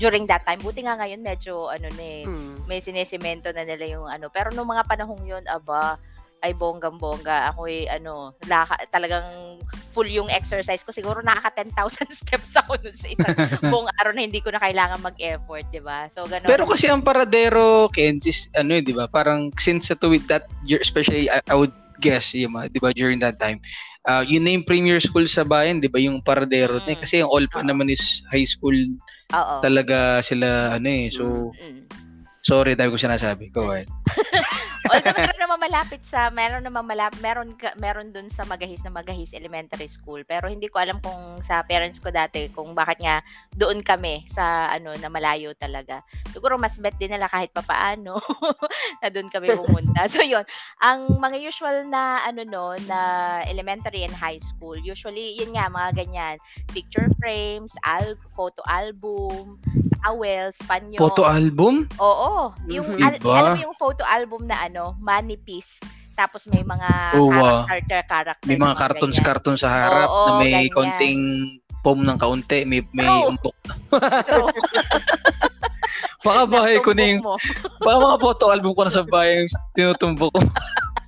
[0.00, 0.58] during that time.
[0.58, 2.64] Buti nga ngayon medyo ano na eh, Mm.
[2.66, 4.32] may sinesemento na nila yung ano.
[4.32, 6.00] Pero nung mga panahong yun, aba,
[6.42, 7.54] ay bonggang-bongga.
[7.54, 9.22] Ako eh, ano, laka, talagang
[9.94, 10.90] full yung exercise ko.
[10.90, 13.36] Siguro nakaka 10,000 steps ako nun sa isang
[13.70, 16.10] buong araw na hindi ko na kailangan mag-effort, di ba?
[16.10, 16.50] So, ganun.
[16.50, 19.06] Pero kasi ang paradero, Kens, is ano eh, di ba?
[19.06, 21.70] Parang since sa tuwid that year, especially I, I would
[22.02, 23.62] guess, yung, di ba, during that time,
[24.10, 26.02] uh, yun na yung premier school sa bayan, di ba?
[26.02, 26.98] Yung paradero na eh.
[26.98, 27.02] Mm.
[27.06, 27.68] Kasi yung Olpa Oo.
[27.70, 28.74] naman is high school
[29.30, 29.54] Oo.
[29.62, 31.06] talaga sila, ano eh.
[31.14, 31.86] So, Mm.
[32.42, 33.54] sorry, dahil ko sinasabi.
[33.54, 33.86] Go ahead.
[34.92, 39.32] Although meron naman malapit sa, meron naman malapit, meron, meron dun sa Magahis na Magahis
[39.32, 40.20] Elementary School.
[40.28, 43.24] Pero hindi ko alam kung sa parents ko dati, kung bakit nga
[43.56, 46.04] doon kami sa ano na malayo talaga.
[46.28, 48.20] Siguro mas bet din nila kahit papaano
[49.00, 50.04] na doon kami pumunta.
[50.12, 50.44] So yun,
[50.84, 53.00] ang mga usual na ano no, na
[53.48, 56.36] elementary and high school, usually yun nga mga ganyan,
[56.76, 59.56] picture frames, al photo album,
[60.02, 60.98] towels, panyo.
[60.98, 61.86] Photo album?
[61.96, 62.50] Oo.
[62.66, 63.00] Yung, Mhm.
[63.00, 63.32] al- Iba.
[63.32, 65.78] alam mo yung photo album na ano, manipis.
[66.12, 67.64] Tapos may mga Oh, wow.
[67.64, 68.44] character, character.
[68.44, 70.70] May mga cartoons-cartoon sa harap Oo, na may ganyan.
[70.70, 71.20] konting
[71.80, 73.30] foam ng kaunti, may may True.
[73.32, 73.56] umpok.
[74.22, 74.48] True.
[76.22, 77.22] Baka bahay ko na yung,
[77.82, 80.40] baka mga photo album ko na sa bahay yung tinutumbok ko.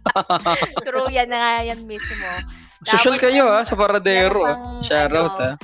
[0.87, 2.27] True, yan na nga yan mismo.
[2.83, 4.43] Social Tapos, kayo ano, ah, sa paradero.
[4.83, 5.55] Shout out ano, ah.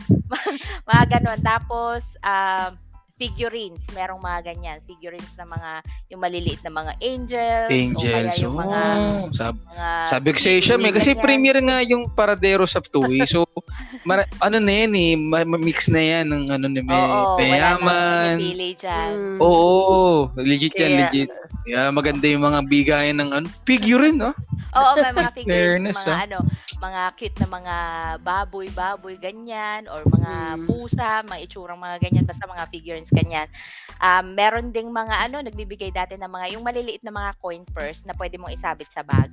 [0.87, 1.41] Mga ganon.
[1.43, 2.71] Tapos, um,
[3.21, 3.85] figurines.
[3.93, 4.81] Merong mga ganyan.
[4.83, 5.71] Figurines na mga,
[6.09, 7.69] yung maliliit na mga angels.
[7.69, 8.01] Angels.
[8.01, 9.29] O kaya yung mga, oh.
[9.31, 11.21] Sab- mga sabi ko sa siya, may kasi ganyan.
[11.23, 13.21] premier nga yung paradero sa Tuwi.
[13.25, 13.45] So,
[14.09, 17.37] mara- ano na yan eh, ma- ma- mix na yan ng ano ni may Oo,
[17.37, 18.35] wala mayaman.
[18.35, 19.11] pinipili dyan.
[19.13, 19.39] Mm.
[19.39, 19.99] Oo,
[20.41, 21.31] legit yan, Kaya- legit.
[21.61, 24.33] Kaya maganda yung mga bigayan ng ano, figurine, no?
[24.73, 25.51] Oo, may mga figurines,
[25.93, 26.25] Fairness, mga ah.
[26.25, 26.39] ano,
[26.81, 27.77] mga cute na mga
[28.25, 30.65] baboy-baboy ganyan or mga Mm.
[30.65, 33.47] pusa, mga itsurang mga ganyan basta mga figurines ganyan.
[34.01, 38.03] Um, meron ding mga ano, nagbibigay dati ng mga yung maliliit na mga coin purse
[38.03, 39.29] na pwede mong isabit sa bag.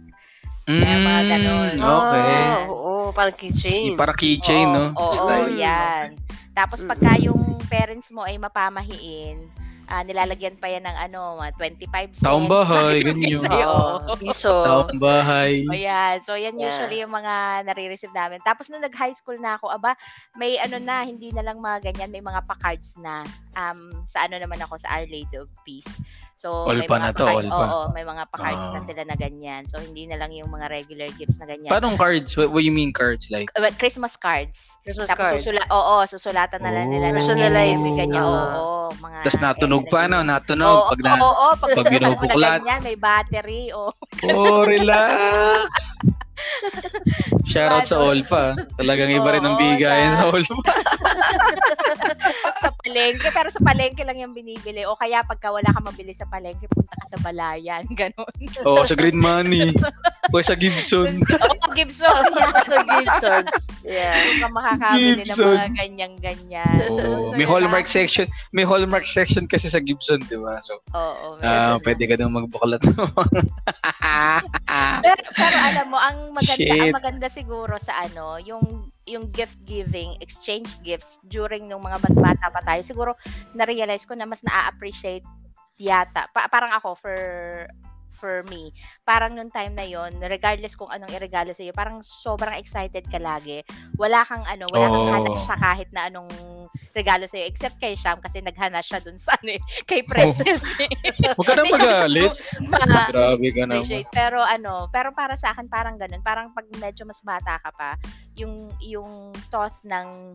[0.68, 1.74] Kaya mga ganon.
[1.80, 2.36] Mm, Okay.
[2.44, 3.96] Ah, oo, parang keychain.
[3.96, 4.92] Para keychain, no?
[4.92, 5.56] Oo, Slide.
[5.56, 6.06] yan.
[6.52, 6.90] Tapos Mm.
[6.92, 9.40] pagka yung parents mo ay mapamahiin,
[9.88, 12.24] ah, nilalagyan pa yan ng ano, mga 25 cents.
[12.28, 13.44] Taong bahay, ganyan.
[13.48, 14.52] Oo, piso.
[14.52, 15.64] Taong bahay.
[15.68, 16.20] O yan.
[16.28, 16.68] So, yan Yeah.
[16.70, 18.44] usually yung mga nare-receive namin.
[18.44, 19.96] Tapos, nung nag-high school na ako, aba,
[20.36, 23.24] may ano na, hindi na lang mga ganyan, may mga pa-cards na.
[23.58, 25.90] Um, sa ano naman ako, sa Our Lady of Peace.
[26.38, 27.66] So, may Olpa mga na to, pa-cards- Olpa.
[27.66, 28.86] Oo, may mga pa-cards na Ah.
[28.86, 29.62] sila na ganyan.
[29.66, 31.66] So, hindi na lang yung mga regular gifts na ganyan.
[31.68, 32.38] Paano cards?
[32.38, 33.34] What, what you mean cards?
[33.34, 34.70] Like, Uh, Christmas cards.
[34.86, 35.42] Christmas Tapos cards.
[35.42, 37.10] susula oo, susulatan na lang nila Oh.
[37.10, 37.82] ng Personalized.
[37.82, 38.22] every ganyan.
[38.22, 38.54] Oo, Ah.
[38.54, 40.22] oo, mga tas natunog pa, no?
[40.22, 40.78] Natunog.
[40.78, 42.60] Oo, pag na, oo, oo, pag, pag binubuklat.
[42.62, 43.74] Ganyan, may battery.
[43.74, 43.90] Oh.
[44.30, 45.66] oh, relax.
[47.50, 48.44] Shoutout sa Olpa.
[48.76, 50.56] Talagang iba rin ang bigayan sa Olpa.
[52.64, 54.84] sa palengke, pero sa palengke lang yung binibili.
[54.84, 57.88] O kaya pagka wala ka mabili sa palengke, punta ka sa balayan.
[57.98, 58.28] Ganon.
[58.68, 59.72] Oo, sa Green Money.
[60.36, 61.24] O sa Gibson.
[61.24, 62.24] Oo, Gibson.
[62.68, 63.44] Sa Gibson.
[63.88, 64.12] Yeah.
[64.44, 65.56] Ka makakabili ng Gibson.
[65.56, 66.78] mga ganyan-ganyan.
[66.92, 67.32] Oo.
[67.32, 67.96] So, May yun hallmark lang.
[67.96, 68.28] section.
[68.52, 70.60] May hallmark section kasi sa Gibson, di ba?
[70.60, 71.40] So, Oo.
[71.40, 72.84] ah meron pwede ka nang magbuklat.
[75.16, 76.82] Pero alam mo, ang maganda, Shit.
[76.82, 82.16] ang maganda siguro sa ano, yung yung gift giving, exchange gifts during nung mga mas
[82.16, 83.12] bata pa tayo, siguro
[83.56, 85.24] na-realize ko na mas na-appreciate
[85.80, 86.28] yata.
[86.36, 87.18] Pa- parang ako for
[88.18, 88.74] for me,
[89.06, 93.22] parang nung time na yon regardless kung anong iregalo sa iyo, parang sobrang excited ka
[93.22, 93.62] lagi.
[93.96, 95.14] Wala kang ano, wala kang Oo.
[95.14, 96.30] hanas sa kahit na anong
[96.98, 100.66] regalo sa iyo except kay Sham kasi naghana siya dun sa ano, eh, kay Pretzels.
[100.82, 100.90] eh.
[101.38, 102.34] Huwag ka na ko magalit.
[102.66, 103.86] ma- Grabe ka naman.
[103.86, 104.10] appreciate.
[104.12, 106.22] Pero ano, pero para sa akin parang ganun.
[106.26, 107.94] Parang pag medyo mas bata ka pa,
[108.38, 110.34] yung yung thought ng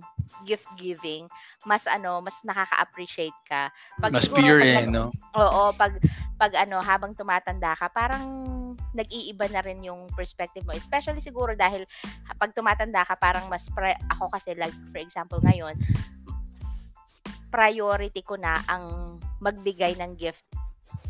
[0.49, 1.29] gift giving,
[1.69, 3.69] mas ano, mas nakaka-appreciate ka.
[4.01, 5.13] Pag Mas pure eh, no?
[5.37, 6.01] Oo, pag
[6.41, 8.25] pag ano, habang tumatanda ka, parang
[8.97, 10.73] nag-iiba na rin yung perspective mo.
[10.77, 11.85] Especially siguro dahil
[12.37, 15.77] pag tumatanda ka, parang mas pre- ako kasi like for example ngayon,
[17.53, 20.43] priority ko na ang magbigay ng gift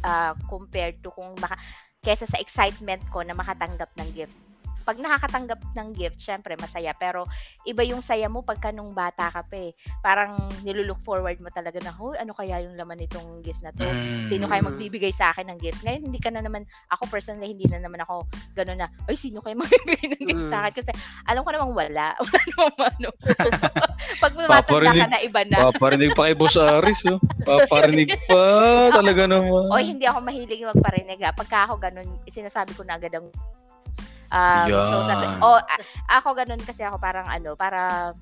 [0.03, 1.55] ah, compared to kung maka,
[2.03, 4.35] kesa sa excitement ko na makatanggap ng gift.
[4.83, 6.92] Pag nakakatanggap ng gift, syempre masaya.
[6.92, 7.25] Pero
[7.64, 9.73] iba yung saya mo pagka nung bata ka pa eh.
[10.03, 13.87] Parang nilulook forward mo talaga na, Hoy, ano kaya yung laman nitong gift na to?
[14.27, 14.68] Sino kaya Mm.
[14.75, 15.81] magbibigay sa akin ng gift?
[15.83, 19.38] Ngayon, hindi ka na naman, ako personally, hindi na naman ako gano'n na, ay, sino
[19.38, 20.64] kaya magbibigay ng gift sa Mm.
[20.66, 20.75] akin?
[20.83, 20.90] Kasi
[21.27, 22.07] alam ko namang wala.
[22.62, 23.09] Wala ano.
[24.18, 25.57] Pag tumatanda ka na, iba na.
[25.71, 27.18] Paparinig pa kay Boss Aris, oh.
[27.42, 28.42] Paparinig pa.
[28.99, 29.66] Talaga naman.
[29.71, 31.31] O hindi ako mahilig magparinig ha.
[31.31, 33.27] Pagka ako ganun, sinasabi ko na agad ang
[34.33, 35.38] um, so sa Yan.
[35.45, 35.83] o a-
[36.18, 38.12] ako ganun kasi ako parang ano, para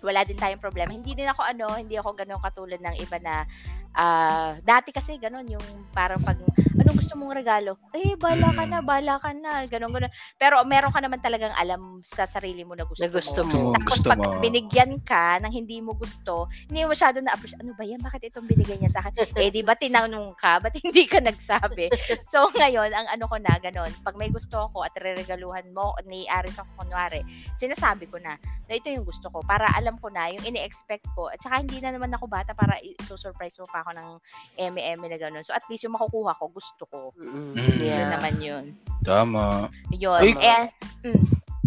[0.00, 0.94] wala din tayong problema.
[0.94, 3.44] Hindi din ako ano, hindi ako ganun katulad ng iba na
[3.92, 6.38] ah, dati kasi ganun yung parang pag
[6.80, 7.76] anong gusto mong regalo?
[7.92, 8.70] Eh, bala ka Mm.
[8.70, 10.08] na, bala ka na, ganun ganun.
[10.36, 13.50] Pero meron ka naman talagang alam sa sarili mo na gusto, Na gusto mo.
[13.50, 14.40] Gusto mo, Tapos gusto pag mo.
[14.40, 17.60] binigyan ka ng hindi mo gusto, hindi mo masyado na-appreciate.
[17.60, 18.00] Ano ba yan?
[18.00, 19.12] Bakit itong binigay niya sa akin?
[19.44, 20.62] eh, di ba tinanong ka?
[20.62, 21.92] Ba't hindi ka nagsabi?
[22.24, 23.90] So, ngayon, ang ano ko na, ganun.
[24.00, 27.20] Pag may gusto ako at reregaluhan mo ni Aris ako kunwari,
[27.60, 29.42] sinasabi ko na, na ito yung gusto ko.
[29.44, 31.28] Para alam ko na, yung ini-expect ko.
[31.28, 34.08] At saka hindi na naman ako bata para i-surprise mo pa ako ng
[34.56, 35.42] eme-eme na ganun.
[35.42, 36.98] So, at least yung makukuha ko, gusto ko.
[37.16, 37.56] Mm, Mm.
[37.56, 38.10] Yun Yeah.
[38.12, 38.64] naman yun.
[39.02, 39.68] Tama.
[39.90, 40.20] Yun.
[40.20, 40.64] Ay- Eh,
[41.08, 41.24] mm,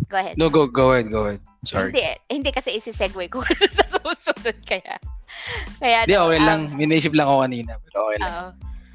[0.08, 0.36] go ahead.
[0.38, 1.41] No, go, go ahead, go ahead.
[1.63, 1.91] Sorry.
[1.91, 3.41] Hindi, hindi kasi isi-segue ko
[3.76, 4.95] sa susunod kaya.
[5.80, 6.60] Kaya Hindi, okay um, lang.
[6.73, 7.71] Minaisip lang ako kanina.
[7.82, 8.32] Pero okay lang.
[8.32, 8.49] oo.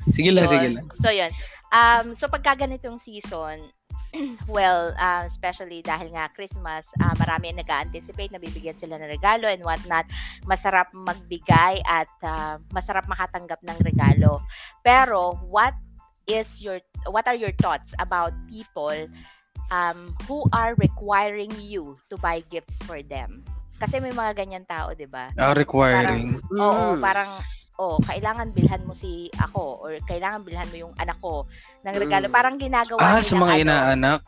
[0.09, 0.53] Sige lang, Yun.
[0.53, 0.87] sige lang.
[1.01, 1.33] So, yun.
[1.69, 3.69] Um, so, pagka ganitong season,
[4.49, 9.49] well, uh, especially dahil nga Christmas, uh, marami ang nag-anticipate na bibigyan sila ng regalo
[9.49, 10.09] and whatnot.
[10.49, 14.41] Masarap magbigay at uh, masarap makatanggap ng regalo.
[14.81, 15.77] Pero, what
[16.29, 19.09] is your, what are your thoughts about people
[19.71, 23.45] um, who are requiring you to buy gifts for them?
[23.79, 25.31] Kasi may mga ganyan tao, di ba?
[25.39, 26.43] Ah, requiring.
[26.59, 27.01] Oo, Mm.
[27.05, 27.31] parang
[27.79, 31.47] oh, kailangan bilhan mo si ako or kailangan bilhan mo yung anak ko
[31.83, 32.27] ng regalo.
[32.27, 32.35] Mm.
[32.35, 34.21] Parang ginagawa ah, nilang sa mga ano, inaanak?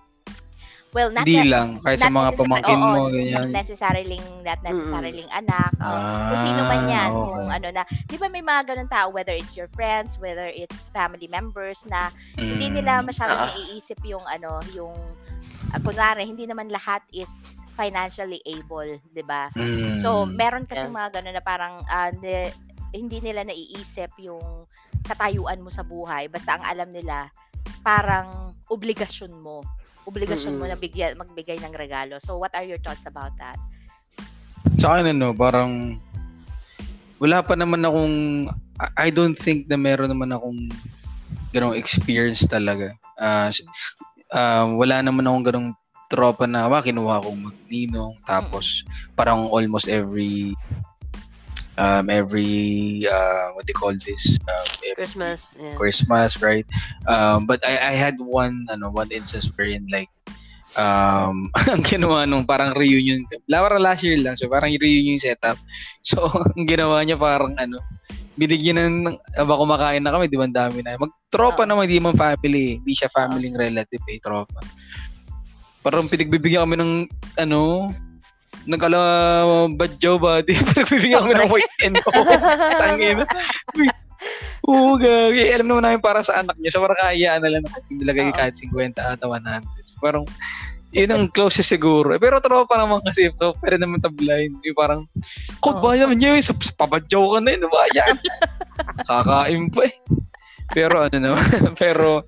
[0.91, 1.69] well, not Hindi ne- lang.
[1.79, 3.49] Kahit sa not mga pamangkin mo, Not ganyan.
[3.51, 5.71] necessarily, not necessarily anak.
[5.79, 5.99] oh,
[6.31, 7.09] kung sino man Ah, yan.
[7.11, 7.31] okay.
[7.31, 10.91] Kung ano na, di ba may mga ganun tao, whether it's your friends, whether it's
[10.91, 12.75] family members na hindi Mm.
[12.83, 13.47] nila masyadong Ah.
[13.49, 14.95] naiisip yung ano, yung,
[15.69, 17.31] uh, kunwari, hindi naman lahat is
[17.73, 19.47] financially able, di ba?
[19.55, 19.97] Mm.
[19.97, 20.93] So, meron kasi Yeah.
[20.93, 22.51] mga gano'n na parang ah, ni-
[22.95, 24.67] hindi nila naiisip yung
[25.07, 26.27] katayuan mo sa buhay.
[26.31, 27.31] Basta ang alam nila,
[27.83, 29.63] parang obligasyon mo.
[30.07, 30.75] Obligasyon mo Mm-mm.
[30.75, 32.19] na bigyan, magbigay ng regalo.
[32.19, 33.59] So, what are your thoughts about that?
[34.81, 36.01] Sa akin, ano, parang
[37.21, 38.17] wala pa naman akong
[38.81, 40.73] I- I don't think na meron naman akong
[41.53, 42.97] ganong experience talaga.
[43.53, 43.61] S-
[44.33, 45.71] ah, wala naman akong ganong
[46.11, 48.83] tropa na wa, kinuha akong magninong tapos
[49.15, 50.59] parang almost every
[51.81, 55.57] um every uh, what you call this um, Christmas.
[55.57, 55.75] Yeah.
[55.81, 56.69] Christmas, right?
[57.09, 60.13] Um, but I, I had one, ano, one instance wherein like,
[60.77, 65.57] um, ang ginawa nung parang reunion, parang last year lang, so parang reunion setup.
[66.01, 66.25] So,
[66.57, 67.81] ang ginawa niya parang ano,
[68.37, 70.97] binigyan ng, aba kumakain na kami, di ba ang dami na.
[70.97, 71.69] Magtropa Oo.
[71.69, 74.65] naman, di man family, hindi siya family relative eh, tropa.
[75.85, 76.93] Parang pinagbibigyan kami ng,
[77.37, 77.93] ano,
[78.69, 78.99] nagkala
[79.77, 80.41] badyaw ba?
[80.45, 81.97] Di pinagbibigyan kami ng white and
[82.81, 83.25] Tangina.
[84.69, 85.49] Oo, gagi.
[85.51, 86.77] Alam naman namin para sa anak niya.
[86.77, 89.65] So, parang kahayaan na lang nilagay kahit 50 at 100.
[89.89, 90.25] So, parang,
[90.93, 92.13] yun ang closest siguro.
[92.13, 94.53] Eh, pero tropa naman kasi, so, pwede naman tablay.
[94.53, 95.09] Yung parang,
[95.65, 95.81] ko, Oo.
[95.81, 98.15] bayan niya, eh, sa- sa pabadyaw ka na yun, bayan.
[99.09, 99.95] Kakain pa eh.
[100.71, 101.43] Pero ano naman,
[101.83, 102.23] pero,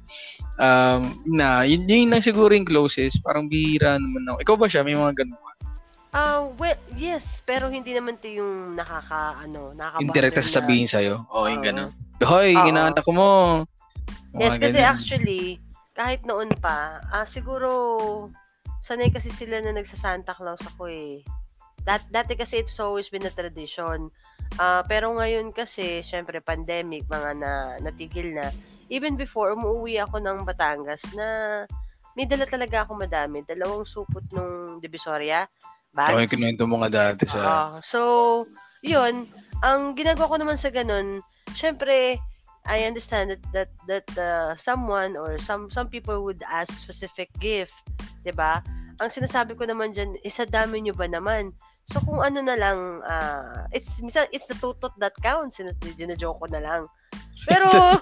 [0.58, 3.22] um, na, yun, yun lang siguro yung closest.
[3.22, 4.38] Parang bihira naman ako.
[4.42, 4.82] Ikaw ba siya?
[4.82, 5.51] May mga ganun ka?
[6.12, 11.24] Ah, well, yes, pero hindi naman 'to yung nakaka ano, nakaka Yung direkta sasabihin sa'yo.
[11.32, 11.88] Oo, yung ganun.
[12.20, 12.68] Hoy, Oo.
[12.68, 13.28] inaanak ko mo.
[14.36, 14.92] Mga Yes, kasi ganun.
[14.92, 15.42] actually,
[15.96, 18.28] kahit noon pa, ah, siguro,
[18.84, 21.24] sanay kasi sila na nagsa-Santa Claus ako eh.
[21.88, 24.12] Dat, dati kasi it's always been a tradition.
[24.60, 28.52] Ah, pero ngayon kasi, syempre, pandemic, mga na, natigil na.
[28.92, 31.64] Even before, umuwi ako ng Batangas na
[32.12, 33.40] may dala talaga ako madami.
[33.48, 35.48] Dalawang supot nung Divisoria.
[35.92, 36.08] Bags.
[36.08, 37.40] Okay, kinuwento mo nga dati sa...
[37.40, 38.00] Ah, so,
[38.80, 39.28] yun,
[39.60, 41.20] ang ginagawa ko naman sa ganun,
[41.52, 42.16] syempre,
[42.62, 47.74] I understand that that that uh, someone or some some people would ask specific gift,
[48.22, 48.62] 'di ba?
[49.02, 51.50] Ang sinasabi ko naman diyan, isa dami nyo ba naman?
[51.90, 56.46] So kung ano na lang uh, it's minsan it's the tutot that counts, joke ko
[56.54, 56.82] na lang.
[57.50, 57.98] Pero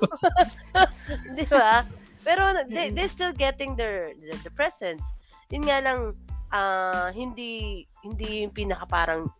[1.32, 1.88] 'di ba?
[2.20, 5.08] Pero they they still getting their the, the presents.
[5.48, 6.12] Yun nga lang
[6.54, 9.30] uh, hindi hindi yung pinaka parang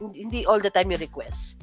[0.00, 1.60] hindi, all the time yung request.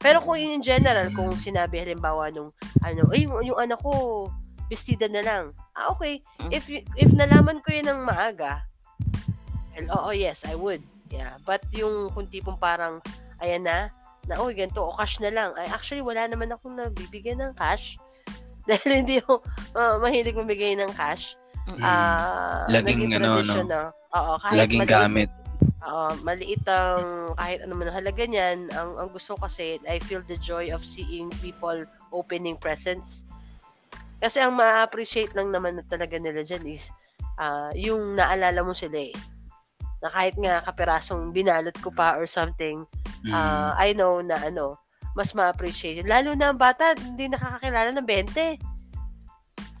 [0.00, 2.52] Pero kung in general, kung sinabi halimbawa nung
[2.84, 4.26] ano, ay yung, yung anak ko
[4.72, 5.44] bestida na lang.
[5.76, 6.20] Ah, okay.
[6.40, 6.50] Mm.
[6.52, 8.64] If if nalaman ko 'yun ng maaga,
[9.76, 10.82] well, oo, yes, I would.
[11.12, 11.38] Yeah.
[11.44, 13.00] But yung kung tipong parang
[13.40, 13.92] ayan na,
[14.26, 15.54] na oh, ganito, o cash na lang.
[15.54, 17.96] Ay, actually, wala naman akong nabibigyan ng cash.
[18.68, 19.46] Dahil hindi ako
[19.78, 21.38] uh, mahilig mamigay ng cash.
[21.66, 21.82] Mm.
[21.82, 23.62] Ah, Laging ano, no?
[23.66, 23.80] na.
[24.16, 25.30] Oo, kahit Laging maliit- gamit.
[25.86, 30.24] Oo, maliit ang kahit ano man halaga niyan, ang, ang gusto ko kasi, I feel
[30.24, 33.22] the joy of seeing people opening presents.
[34.18, 36.88] Kasi ang ma-appreciate lang naman na talaga nila dyan is
[37.36, 39.14] ah, yung naalala mo sila eh.
[40.00, 42.82] Na kahit nga kapirasong binalot ko pa or something,
[43.22, 43.32] Mm.
[43.32, 44.80] ah, I know na ano,
[45.16, 46.04] mas ma-appreciate.
[46.04, 48.60] Lalo na ang bata, hindi nakakakilala ng 20.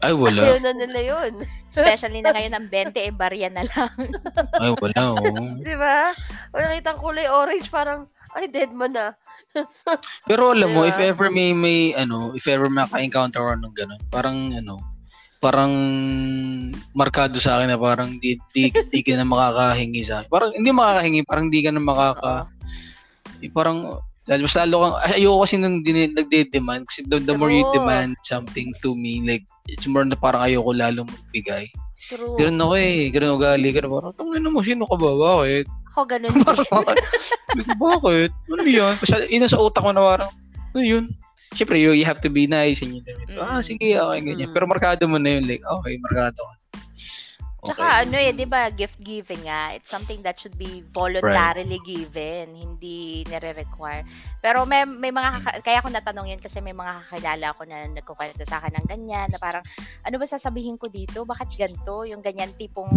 [0.04, 0.40] Ay, wala.
[0.44, 1.32] Ayaw na nila yun.
[1.76, 3.92] Especially na ngayon ang 20 eh, barya na lang.
[4.64, 5.02] Ay, wala.
[5.12, 5.60] Oh.
[5.60, 6.16] Di ba?
[6.50, 9.12] O nakita ko kulay orange, parang, ay, dead man na.
[10.28, 10.92] Pero alam mo, Diba?
[10.92, 14.80] if ever may, may, ano, if ever maka-encounter ako ng gano'n, parang, ano,
[15.36, 15.72] parang
[16.96, 20.32] markado sa akin na parang di, di, di ka na makakahingi sa akin.
[20.32, 22.48] Parang hindi makakahingi, parang di ka na makaka,
[23.44, 27.50] eh, parang, mas lalo kang, ay, ayoko kasi nang din, nagde-demand kasi the, the more
[27.54, 31.70] you demand something to me, like, it's more na parang ayoko lalo magbigay.
[32.10, 32.34] True.
[32.34, 35.10] Ganun ako eh, ganun ugali ka na parang, tangin mo, sino ka ba?
[35.14, 35.66] Bakit?
[35.94, 36.44] Ako ganun din.
[37.78, 38.30] Bakit?
[38.52, 38.94] Ano yan?
[38.98, 40.30] Kasi ina sa utak ko na parang,
[40.74, 41.06] ano yun?
[41.54, 43.40] Siyempre, you, you have to be nice and you know, Mm.
[43.42, 44.50] ah, sige, okay, ganyan.
[44.50, 44.54] Mm.
[44.54, 46.54] Pero markado mo na yun, like, okay, markado ka.
[47.66, 52.52] Tsaka ano eh, 'di ba, gift giving nga, it's something that should be voluntarily given,
[52.52, 54.06] hindi nire-require.
[54.38, 57.86] Pero may may mga kaka- kaya ako natanong 'yun kasi may mga kakilala ako na
[57.86, 59.64] nagkukwento sa akin ng ganyan na parang
[60.02, 61.22] ano ba sasabihin ko dito?
[61.22, 62.06] Bakit ganito?
[62.06, 62.90] Yung ganyan tipong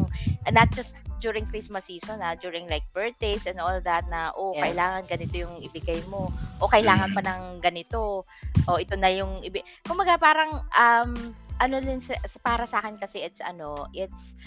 [0.50, 4.72] not just during Christmas season, ah, during like birthdays and all that na oh, Yeah.
[4.72, 6.32] kailangan ganito yung ibigay mo.
[6.58, 7.16] O kailangan Mm.
[7.16, 8.24] pa ng ganito.
[8.66, 11.12] O ito na yung ibi Kumaga parang um
[11.60, 14.38] ano din sa- para sa akin kasi it's ano, it's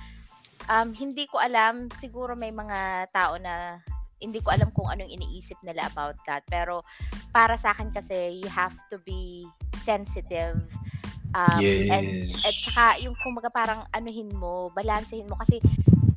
[0.69, 3.81] um, hindi ko alam, siguro may mga tao na
[4.23, 6.47] hindi ko alam kung anong iniisip nila about that.
[6.47, 6.87] Pero
[7.35, 9.43] para sa akin kasi, you have to be
[9.83, 10.63] sensitive.
[11.35, 12.45] Um, And, Yes.
[12.45, 15.35] at saka, yung kumaga parang anuhin mo, balansehin mo.
[15.41, 15.59] Kasi,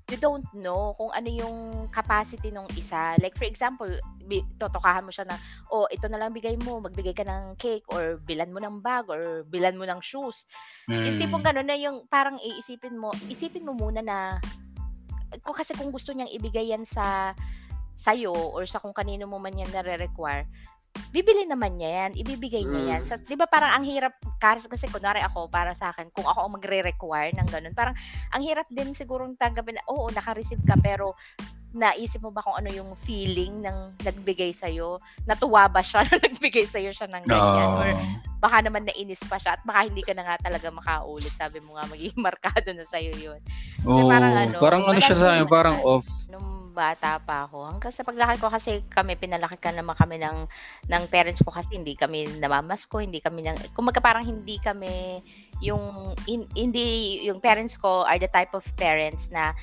[0.09, 1.57] you don't know kung ano yung
[1.89, 3.17] capacity ng isa.
[3.17, 3.89] Like, for example,
[4.29, 5.37] bi- totokahan mo siya na,
[5.73, 9.09] oh, ito na lang bigay mo, magbigay ka ng cake, or bilan mo ng bag,
[9.09, 10.45] or bilan mo ng shoes.
[10.85, 11.21] Yung Mm.
[11.25, 14.17] tipong gano'n na yung parang iisipin mo, isipin mo muna na
[15.41, 17.33] kung kasi kung gusto niyang ibigay yan sa
[17.95, 20.45] sa'yo or sa kung kanino mo man yan nare-require,
[21.15, 23.01] bibili naman niya yan, ibibigay niya yan.
[23.03, 23.07] Mm.
[23.07, 26.47] Sa, 'di ba parang ang hirap kasi kasi kunwari ako para sa akin, kung ako
[26.47, 27.95] ang magre-require ng ganun, parang
[28.35, 31.15] ang hirap din siguro tanggapin na oo, naka-receive ka pero
[31.75, 34.95] naisip mo ba kung ano yung feeling ng nagbigay sa'yo?
[35.27, 37.67] Natuwa ba siya na nagbigay sa'yo siya ng ganyan?
[37.67, 37.79] Oo.
[37.83, 37.89] Or
[38.39, 41.35] baka naman nainis pa siya at baka hindi ka na nga talaga makaulit.
[41.35, 43.39] Sabi mo nga, magiging markado na sa'yo yun.
[43.83, 46.07] Oo, parang parang ano, ano, siya sa akin, parang off.
[46.31, 47.71] Nung bata pa ako.
[47.71, 50.43] Hanggang sa paglaki ko kasi kami, pinalaki ka naman kami ng,
[50.91, 55.23] ng parents ko kasi hindi kami namamasko, hindi kami nang, kumaga parang hindi kami
[55.63, 59.55] yung, hin- hindi, yung parents ko are the type of parents na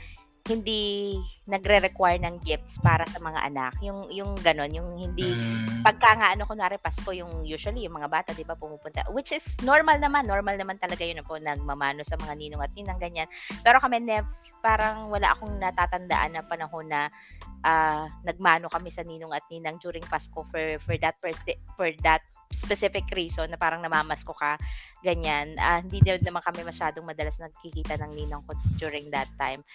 [0.50, 1.14] hindi
[1.46, 3.78] nagre-require ng gifts para sa mga anak.
[3.78, 5.86] Yung yung ganon, yung hindi Mm.
[5.86, 9.42] pagka nga ano kunwari Pasko yung usually yung mga bata 'di ba pumupunta which is
[9.62, 13.30] normal naman normal naman talaga yun po nagmamano sa mga ninong at ninang ganyan
[13.62, 14.26] pero kami nev
[14.62, 17.10] parang wala akong natatandaan na panahon na
[17.66, 22.22] ah, nagmano kami sa ninong at ninang during Pasko for for that pers- for that
[22.54, 24.54] specific reason na parang namamasko ka
[25.02, 29.66] ganyan Ah, hindi naman kami masyadong madalas nagkikita ng ninang ko during that time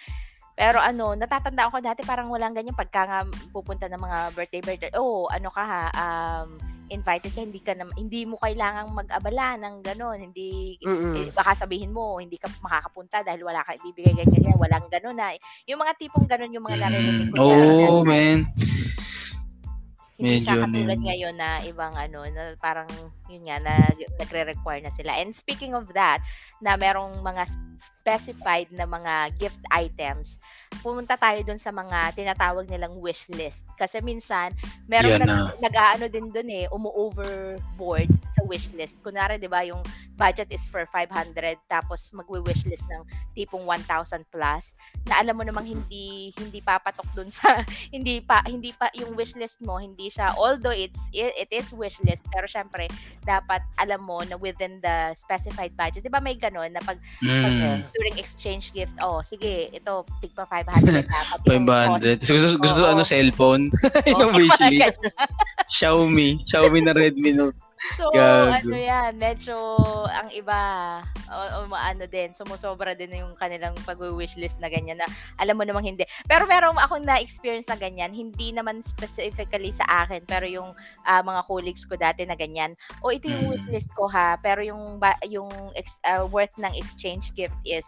[0.58, 3.22] pero ano, natatandaan ko dati parang walang ganyan pagka nga
[3.54, 4.90] pupunta ng mga birthday birthday.
[4.98, 5.84] Oh, ano ka ha?
[5.94, 10.18] Um, invited ka, hindi ka na, hindi mo kailangang mag-abala ng gano'n.
[10.30, 11.14] Hindi, Mm-mm.
[11.14, 15.16] eh, baka sabihin mo, hindi ka makakapunta dahil wala ka ibibigay ganyan, ganyan, walang gano'n
[15.16, 15.28] na.
[15.68, 17.44] Yung mga tipong gano'n yung mga Mm, ko.
[17.44, 17.90] dyan.
[17.92, 18.38] oh, man.
[20.18, 21.06] Hindi siya Medyo ano katulad yun.
[21.06, 22.90] ngayon na ibang ano, na parang
[23.28, 23.74] yun nga, na
[24.18, 25.12] nagre-require na sila.
[25.14, 26.24] And speaking of that,
[26.64, 27.44] na merong mga
[28.00, 30.40] specified na mga gift items,
[30.80, 33.68] pumunta tayo dun sa mga tinatawag nilang wish list.
[33.76, 34.56] Kasi minsan,
[34.88, 38.96] meron Yan nag, nag-aano din dun eh, umu-overboard sa wish list.
[39.04, 39.84] Kunwari, di ba, yung
[40.16, 43.04] budget is for 500, tapos magwi-wish list ng
[43.36, 44.74] tipong 1,000 plus,
[45.06, 47.64] na alam mo namang hindi hindi papatok dun sa
[47.94, 51.72] hindi pa hindi pa yung wish list mo hindi siya although it's it, it is
[51.72, 52.86] wish list pero syempre
[53.22, 57.54] dapat alam mo na within the specified budget 'di ba may ganon na pag, pag
[57.54, 60.66] Mm, during exchange gift oh sige ito tigpa 500
[61.08, 62.02] dapat yung cost.
[62.04, 62.20] 500.
[62.20, 62.90] Gusto, gusto, gusto Oo.
[62.92, 63.62] ano, cellphone?
[64.10, 64.96] yung Oo, wishlist.
[64.98, 65.12] ganun.
[65.68, 66.28] Xiaomi.
[66.44, 67.58] Xiaomi na Redmi Note.
[67.96, 68.50] So, Gago.
[68.52, 69.56] ano yan, medyo
[70.10, 70.58] ang iba,
[71.30, 75.06] o, o ano din, sumusobra din yung kanilang pag-wishlist na ganyan na
[75.38, 76.04] alam mo namang hindi.
[76.26, 80.74] Pero meron akong na-experience na ganyan, hindi naman specifically sa akin, pero yung
[81.06, 82.74] ah, mga colleagues ko dati na ganyan.
[83.02, 83.54] O ito yung Mm.
[83.54, 87.86] wishlist ko ha, pero yung ba, yung ex- ah, worth ng exchange gift is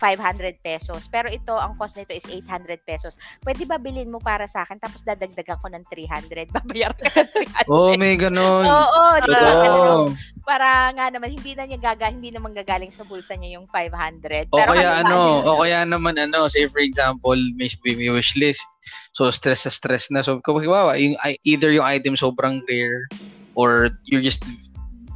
[0.00, 1.04] 500 pesos.
[1.12, 3.20] Pero ito, ang cost nito is 800 pesos.
[3.44, 6.48] Pwede ba bilhin mo para sa akin tapos dadagdagan ko ng 300?
[6.56, 7.30] Babayaran ka ng
[7.68, 7.68] 300.
[7.68, 8.64] Oh, may ganon.
[8.64, 9.40] Oo, di ba?
[9.44, 10.04] Ano, Totoo.
[10.40, 14.50] para nga naman hindi na niya gaga hindi naman gagaling sa bulsa niya yung 500
[14.50, 18.34] O pero kaya halimbawa, ano, o kaya naman ano, say for example, may, may wish
[18.40, 18.64] list.
[19.12, 20.24] So stress sa stress na.
[20.24, 23.04] So kung yung either yung item sobrang rare
[23.52, 24.42] or you're just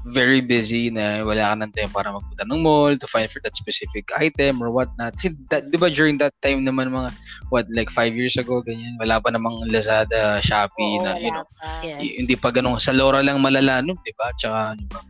[0.05, 3.57] very busy na wala ka ng time para magpunta ng mall to find for that
[3.57, 5.17] specific item or what not.
[5.17, 7.09] Kasi that, di ba during that time naman mga,
[7.49, 11.49] what, like five years ago, ganyan, wala pa namang Lazada, Shopee oo, na, you know,
[11.57, 11.81] pa.
[11.81, 12.21] Yes.
[12.21, 12.77] hindi pa ganun.
[12.77, 13.97] Sa Lora lang malala, no?
[14.05, 14.29] Di ba?
[14.37, 15.01] Tsaka, ano ba?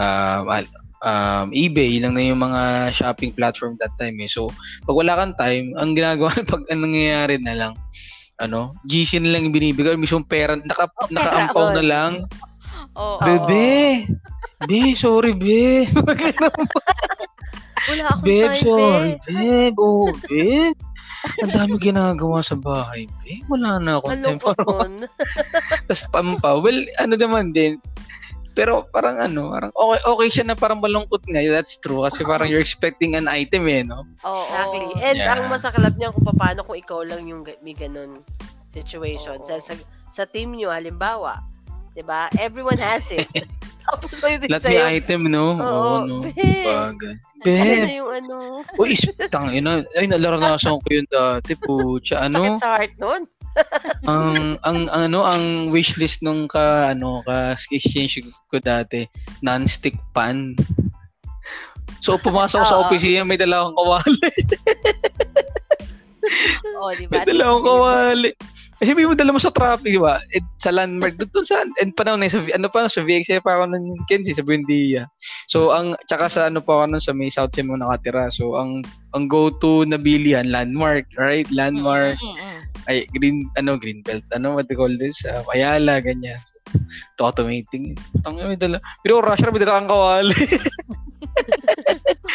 [0.00, 0.44] Um,
[1.04, 4.30] um, eBay, lang na yung mga shopping platform that time eh.
[4.30, 4.48] So,
[4.88, 7.72] pag wala kang time, ang ginagawa, pag ang nangyayari na lang,
[8.40, 12.12] ano, GC na lang yung binibigay, mismong pera, naka, Oh, nakaampaw na lang.
[12.96, 13.20] Oo.
[13.22, 14.06] Bebe!
[14.66, 15.88] Be, sorry, be.
[17.88, 19.72] Wala akong Babe, time, sorry, babe.
[19.72, 19.76] babe.
[19.80, 20.76] Oh, babe.
[21.44, 23.44] Ang dami ginagawa sa bahay, babe.
[23.48, 24.92] Wala na akong time Malungkot para nun.
[25.88, 26.50] Tapos pampa.
[26.60, 27.80] Well, ano naman din.
[28.52, 31.40] Pero parang ano, parang okay, okay siya na parang malungkot nga.
[31.40, 32.04] That's true.
[32.04, 34.04] Kasi parang you're expecting an item eh, no?
[34.26, 34.44] Oo.
[34.44, 34.86] Exactly.
[35.00, 35.32] And Yeah.
[35.38, 38.20] ang masaklap niyan kung paano kung ikaw lang yung may ganun
[38.76, 39.40] situation.
[39.40, 39.46] Oo.
[39.48, 39.72] Sa, sa,
[40.10, 41.40] sa team nyo, halimbawa,
[41.94, 43.26] 'di ba Everyone has it.
[43.90, 45.58] Tapos may din Lahat sa'yo, item, no?
[45.58, 46.16] Oo, Oo, no?
[46.22, 46.62] babe.
[46.62, 47.14] Bagay.
[47.42, 48.36] ano yung ano,
[48.78, 48.94] Uy,
[49.32, 49.82] tang ina.
[49.98, 51.98] Ay, nalaranasan ko yun dati po.
[51.98, 53.22] Tsaka sakit ano, sa heart nun.
[54.06, 54.78] ang, ang, ang,
[55.10, 59.10] ano, ang wishlist nung ka, ano, ka exchange ko dati,
[59.42, 60.54] non-stick pan.
[61.98, 62.86] So, pumasok ko sa Oo.
[62.86, 64.30] opisina, may dala akong kawali.
[66.78, 67.12] Oo, di ba?
[67.18, 68.30] May dala akong kawali.
[68.80, 70.16] Kasi may mo dala mo sa traffic, di ba?
[70.32, 73.76] Eh, sa landmark, doon sa, and panahon na, sa, ano pa, sa VXA pa ako
[73.76, 75.04] ng Kenzie, sa Buendia.
[75.52, 78.32] So, ang, tsaka sa ano pa ako nun, sa may South Sim mo nakatira.
[78.32, 78.80] So, ang,
[79.12, 81.44] ang go-to na bilihan, landmark, right?
[81.52, 82.60] Landmark, Mm, mm, mm.
[82.88, 85.28] ay, green, ano, green belt, ano, what they call this?
[85.28, 86.40] Uh, Ayala, ganyan.
[87.18, 88.00] Ito automating.
[88.24, 88.80] Tangin, may dala.
[89.04, 90.32] Pero rush hour, may dala kang kawali.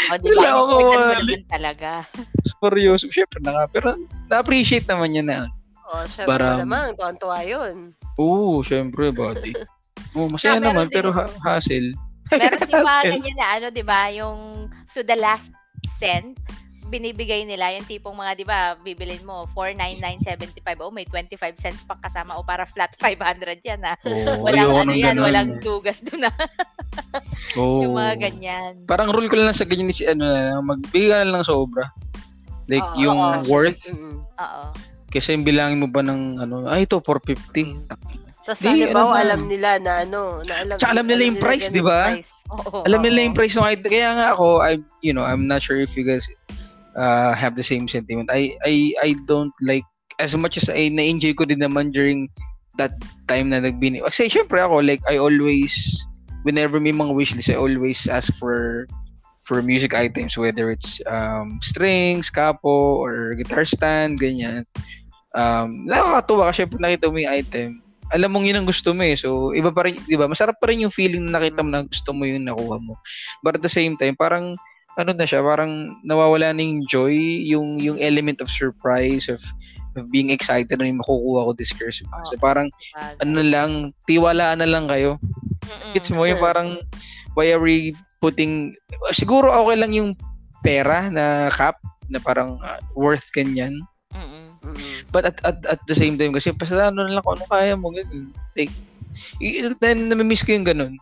[0.06, 0.38] O, di ba?
[0.38, 1.34] Wala akong kawali.
[1.50, 1.90] talaga.
[2.62, 3.10] Seryoso.
[3.10, 3.64] Siyempre na nga.
[3.72, 3.98] Pero,
[4.30, 5.38] na-appreciate naman niya na.
[5.86, 7.94] Oh, syempre Parang- naman, tuwan-tuwa yun.
[8.18, 9.54] Oo, syempre, buddy.
[10.18, 11.90] Oo, masaya Yeah, meron naman, din- pero ha- hassle.
[12.28, 14.02] Meron di ba na ano, di ba?
[14.10, 14.40] Yung
[14.92, 15.54] to the last
[15.96, 16.34] cent,
[16.86, 21.98] binibigay nila yung tipong mga, di ba, bibilin mo, 499.75, oh, may 25 cents pang
[22.00, 23.94] kasama, o para flat 500 yan, ha?
[24.02, 25.26] Oo, Walang ano yan, ganun.
[25.26, 26.34] walang dugas doon, ha?
[27.58, 27.86] Oo.
[27.86, 28.72] yung mga ganyan.
[28.86, 31.90] Parang rule ko lang sa ganyan is ano na, magbigay ka lang sobra.
[32.66, 33.46] Like, Oo, yung oo.
[33.46, 33.86] worth.
[34.38, 34.64] Oo.
[35.16, 37.88] Kasi yung bilangin mo ba ng, ano, ay, ito, 450.
[38.46, 41.72] Tapos Di, halimbawa, ano alam nila na ano, na alam, Tsaka alam nila yung price,
[41.72, 42.02] ganun di ba?
[42.14, 42.34] price.
[42.86, 43.90] Alam nila yung price ng item.
[43.90, 46.30] Kaya nga ako, I, you know, I'm not sure if you guys
[46.94, 48.30] uh, have the same sentiment.
[48.30, 49.88] I, I, I don't like,
[50.22, 52.30] as much as I na-enjoy ko din naman during
[52.78, 52.94] that
[53.26, 54.06] time na nagbini.
[54.06, 55.74] Kasi syempre ako, like, I always,
[56.46, 58.86] whenever may mga wishlist, I always ask for
[59.46, 64.66] for music items, whether it's um, strings, capo, or guitar stand, ganyan.
[65.36, 67.70] Um, nakakatuwa kasi pag nakita mo yung item,
[68.14, 69.20] alam mong yun ang gusto mo eh.
[69.20, 70.32] So, iba pa rin, di ba?
[70.32, 72.96] Masarap pa rin yung feeling na nakita mo na gusto mo yung nakuha mo.
[73.44, 74.56] But at the same time, parang,
[74.96, 79.44] ano na siya, parang nawawala na yung joy, yung, yung element of surprise, of
[80.12, 82.12] being excited na yung makukuha ko this Christmas.
[82.12, 82.28] Oo.
[82.28, 83.24] So parang Bagay.
[83.24, 83.72] ano lang,
[84.04, 85.16] tiwalaan na lang kayo.
[85.64, 85.94] Mm-mm.
[85.96, 86.76] Gets mo yung parang
[87.34, 88.76] why are we putting
[89.16, 90.12] siguro okay lang yung
[90.62, 91.80] pera na cap
[92.12, 93.80] na parang uh, worth ganyan.
[94.66, 94.76] Mm-mm.
[94.76, 95.14] Mm.
[95.14, 97.78] But at, at, at the same time kasi basta ano na lang kung ano kaya
[97.78, 98.34] mo ganun.
[98.58, 98.74] Take
[99.40, 100.94] y- then namimiss ko yung ganun.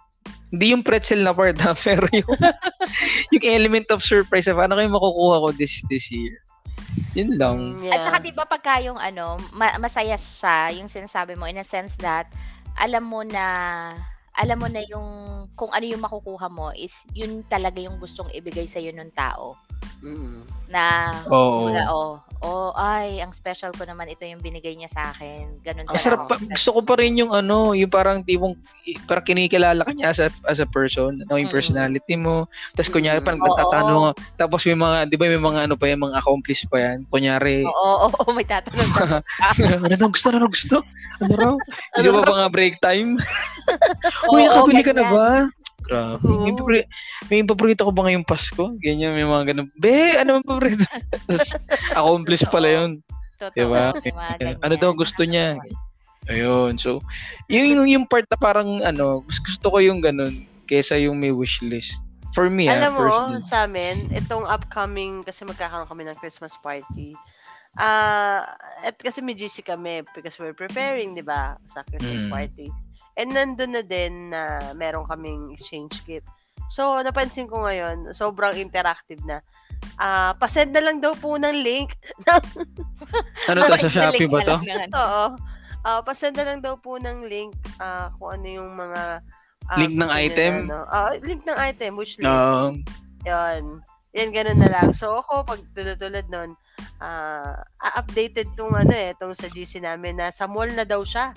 [0.54, 2.30] Hindi yung pretzel na part ha, pero yung
[3.34, 6.38] yung element of surprise of ano kayo makukuha ko this this year.
[7.18, 7.58] Yun lang.
[7.80, 8.26] Mm, At saka yeah.
[8.30, 12.30] 'di ba pagka yung ano, ma- masaya siya, yung sinasabi mo in a sense that
[12.78, 13.46] alam mo na
[14.34, 15.06] alam mo na yung
[15.54, 19.54] kung ano yung makukuha mo is yun talaga yung gustong ibigay sa ng tao
[20.04, 20.42] Mm.
[20.74, 21.70] na Oo.
[21.70, 25.64] wala, oh, oh, ay, ang special ko naman ito yung binigay niya sa akin.
[25.64, 28.58] Ganun Ang sarap pa, gusto ko pa rin yung ano, yung parang tipong
[29.08, 32.50] parang kinikilala ka niya as a, as a person, ano yung personality mo.
[32.76, 33.48] Tapos kunyari parang Oo.
[33.48, 34.12] nagtatanong ka,
[34.44, 36.98] tapos may mga, di ba may mga ano pa yan, mga accomplice pa yan.
[37.08, 37.72] Kunyari, Oo,
[38.04, 38.92] oo, oo, may tatanong
[39.86, 40.78] ano daw gusto, ano gusto?
[41.22, 41.54] Ano raw?
[41.96, 43.16] Gusto ba mga break time?
[44.34, 45.28] Uy, nakabili ka na ba?
[45.84, 46.24] Grabe.
[46.24, 46.58] May, Oo.
[46.58, 46.88] papri-
[47.28, 48.72] may paborito ko ba ngayong Pasko?
[48.80, 49.68] Ganyan, may mga ganun.
[49.76, 50.88] Be, ano ang paborito?
[50.88, 51.52] Tapos,
[52.00, 52.92] accomplice pala yun.
[53.38, 53.92] Totoo, Diba?
[53.92, 54.58] may ganyan.
[54.64, 55.60] Ano daw gusto niya?
[56.26, 56.80] Ayun.
[56.80, 57.04] So,
[57.52, 60.32] yung, yung, yung part na parang, ano, gusto, ko yung ganun
[60.64, 62.00] kesa yung may wish list.
[62.32, 63.44] For me, ah, Alam mo, personally.
[63.44, 67.14] sa amin, itong upcoming, kasi magkakaroon kami ng Christmas party,
[67.76, 68.46] ah
[68.82, 72.32] at kasi may GC kami because we're preparing, di ba, sa Christmas Mm.
[72.32, 72.68] party.
[73.14, 76.26] And nandun na din na meron kaming exchange gift.
[76.74, 79.44] So, napansin ko ngayon, sobrang interactive na.
[80.02, 81.94] Ah, pasend na lang daw po ng link.
[83.52, 84.58] Ano to, sa Shopee ba to?
[84.96, 85.26] Oo.
[85.84, 89.20] Ah, pasend na lang daw po ng link ah, kung ano yung mga
[89.68, 90.54] ah, Link ng item?
[90.72, 90.88] no?
[90.88, 92.26] Ah, link ng item, wish list.
[92.26, 92.74] No.
[93.28, 93.84] Yun.
[94.14, 94.96] Yan, ganun na lang.
[94.96, 96.56] So, ako, pag tulad-tulad nun,
[97.04, 97.60] ah,
[98.00, 101.36] updated tong ano eh, tong sa GC namin na sa mall na daw siya.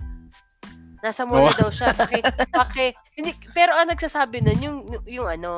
[1.07, 1.55] Nasa mall Oh.
[1.55, 1.95] daw siya.
[1.95, 2.19] Paki,
[2.51, 5.53] paki, hindi, pero ang nagsasabi nun, yung, yung, yung ano,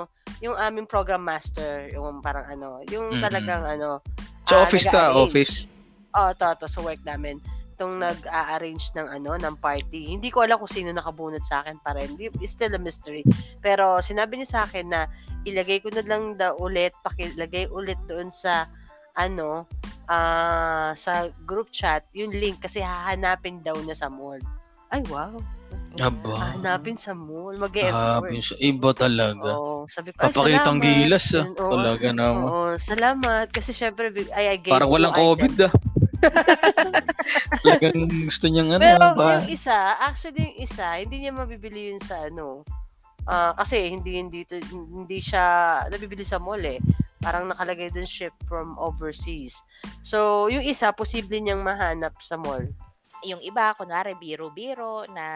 [0.44, 3.24] yung aming program master, yung parang ano, yung Mm-mm.
[3.24, 4.04] talagang ano,
[4.44, 5.64] Sa ah, office ta, office.
[6.12, 7.40] Oo, to, to, sa work namin.
[7.76, 10.12] Itong nag-a-arrange ng ano, ng party.
[10.12, 12.12] Hindi ko alam kung sino nakabunot sa akin pa rin.
[12.16, 13.24] Di- It's still a mystery.
[13.60, 15.08] Pero sinabi niya sa akin na
[15.48, 18.68] ilagay ko na lang daw ulit, pakilagay ulit doon sa
[19.14, 19.64] ano,
[20.08, 24.40] ah sa group chat, yung link kasi hahanapin daw na sa mall.
[24.88, 25.36] Ay, wow.
[25.98, 26.34] Aba.
[26.54, 27.52] Hahanapin sa mall.
[27.54, 28.30] Ah, Mag-e-effort.
[28.30, 29.50] pinsa- iba talaga.
[29.52, 30.84] Oo, sabi ko, ay, Papakitang salamat.
[30.86, 31.44] gilas ah.
[31.50, 32.44] Oo, Talaga naman.
[32.44, 33.46] Oo, salamat.
[33.50, 35.20] Kasi syempre, big- ay, I gave Parang you walang items.
[35.20, 35.72] COVID ah.
[37.62, 38.82] Talagang gusto niyang ano.
[38.82, 39.38] Pero ba?
[39.38, 42.62] yung isa, actually yung isa, hindi niya mabibili yun sa ano.
[43.28, 45.44] Ah, kasi hindi hindi to, hindi siya
[45.86, 46.80] nabibili sa mall eh.
[47.18, 49.58] Parang nakalagay dun ship from overseas.
[50.00, 52.62] So, yung isa posible niyang mahanap sa mall.
[53.24, 55.26] Yung iba, kunwari, biro-biro na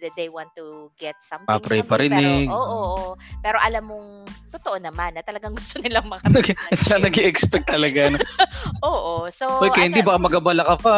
[0.00, 1.50] that they want to get something.
[1.50, 2.46] Papre from you, parinig.
[2.46, 3.06] Pero, oo, oo,
[3.42, 4.08] Pero alam mong,
[4.54, 6.54] totoo naman, na talagang gusto nilang makamit.
[6.74, 8.14] Siya nag-expect talaga.
[8.14, 8.18] No?
[8.88, 9.26] Oo.
[9.34, 10.96] So, kaya hindi ano, baka magabala ka pa.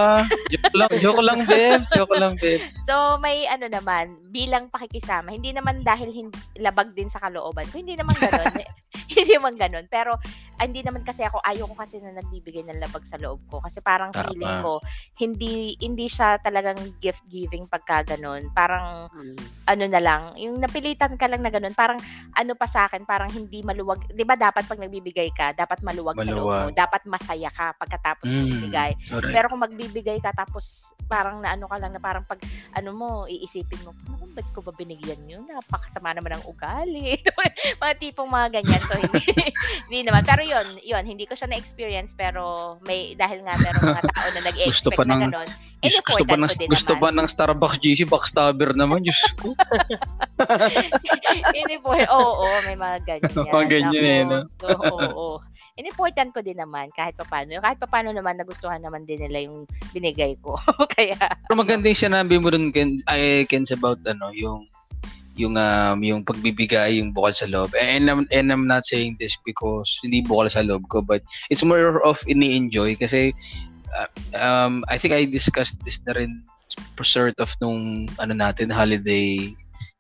[0.52, 1.80] Joke lang, joke lang, Beb.
[1.96, 2.60] Joke lang, Beb.
[2.88, 7.78] So, may ano naman, bilang pakikisama, hindi naman dahil hindi, labag din sa kalooban ko,
[7.78, 8.50] hindi naman ganun.
[9.10, 9.86] hindi naman ganun.
[9.86, 10.18] Pero,
[10.58, 13.62] ah, hindi naman kasi ako, ayaw ko kasi na nagbibigay ng labag sa loob ko.
[13.62, 14.26] Kasi parang Tama.
[14.26, 14.82] feeling ko,
[15.22, 18.50] hindi, hindi siya talagang gift giving pagka ganun.
[18.50, 19.06] Parang,
[19.64, 22.02] ano na lang, yung napilitan ka lang na ganun, parang
[22.34, 24.02] ano pa sa akin, parang hindi maluwag.
[24.11, 26.74] 'Di ba dapat pag nagbibigay ka, dapat maluwag, sa loob mo, Maluwag.
[26.74, 28.34] dapat masaya ka pagkatapos Mm.
[28.42, 28.90] magbibigay.
[29.06, 29.30] Correct.
[29.30, 32.42] Pero kung magbibigay ka tapos parang naano ka lang na parang pag
[32.74, 35.46] ano mo, iisipin mo, ano ba't ko ba binigyan yun?
[35.46, 37.18] Napakasama naman ang ugali.
[37.82, 38.82] mga tipong mga ganyan.
[38.86, 39.22] So, hindi,
[39.86, 40.22] hindi naman.
[40.22, 44.40] Pero yun, yun, hindi ko siya na-experience pero may, dahil nga meron mga tao na
[44.50, 45.48] nag-expect na ng- ganun.
[45.80, 47.00] Diyos, gusto pa ng, gusto naman.
[47.00, 49.00] pa ng Starbucks GC, backstabber naman.
[49.00, 49.56] Diyos ko.
[51.56, 53.32] Ini-important, oo, oo, may mga ganyan.
[53.48, 54.38] Mga ganyan eh, no?
[54.60, 55.36] So, oo, oo.
[55.80, 57.56] In-important ko din naman, kahit paano.
[57.64, 59.64] Kahit paano naman, nagustuhan naman din nila yung
[59.96, 60.60] binigay ko.
[60.92, 64.68] Kaya, Pero maganda yung sinabi mo dun, Ken, ay, Kens, about ano, yung
[65.40, 67.72] yung um, yung pagbibigay, yung bukal sa loob.
[67.80, 71.64] And I'm, and I'm not saying this because hindi bukal sa loob ko, but it's
[71.64, 73.32] more of ini-enjoy kasi
[73.97, 76.45] uh, um, I think I discussed this na rin
[77.03, 79.51] sort of nung ano natin, holiday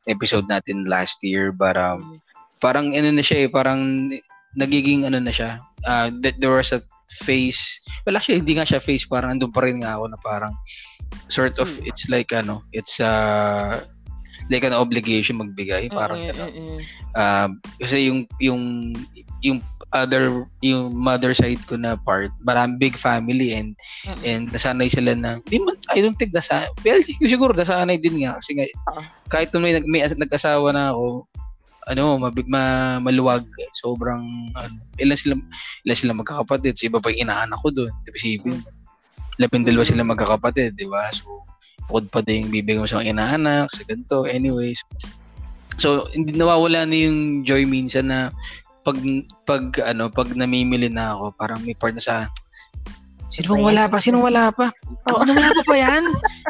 [0.06, 2.20] episode natin last year, but um,
[2.60, 4.12] parang ano na siya eh, parang
[4.54, 6.80] nagiging ano na siya, uh, that there was a
[7.24, 7.58] phase,
[8.06, 10.54] well actually hindi nga siya phase, parang andun pa rin nga ako na parang
[11.26, 11.88] sort of Hmm.
[11.88, 13.82] it's like ano, it's uh
[14.50, 16.50] like an obligation magbigay, parang Mm-mm, gano'n.
[16.50, 16.78] mm-mm.
[17.14, 17.48] Um,
[17.78, 18.62] kasi yung yung
[19.40, 19.58] yung
[19.90, 23.74] other yung mother side ko na part, marami big family and
[24.06, 24.22] Mm-mm.
[24.22, 28.38] and nasanay sila na di man I don't think nasa well siguro nasanay din nga
[28.38, 29.02] kasi nga Oo.
[29.30, 31.26] kahit nung may, may as- nag-asawa na ako
[31.90, 33.42] ano mabig ma, maluwag
[33.74, 34.22] sobrang
[34.54, 35.34] ano ilan sila
[35.82, 38.56] ilan sila magkakapatid so iba pa yung inaanak ko doon di ba isipin
[39.42, 41.42] labing dalawa sila magkakapatid di ba so
[41.90, 44.78] bukod pa din yung bibigyan mo sa inaanak sa ganito anyways
[45.74, 48.30] so hindi nawawala na yung joy minsan na
[48.86, 48.96] pag
[49.42, 52.30] pag ano pag namimili na ako parang may part na sa
[53.30, 54.02] Sino bang wala pa?
[54.02, 54.74] Sino wala pa?
[55.06, 56.02] Oo, ano wala pa pa yan?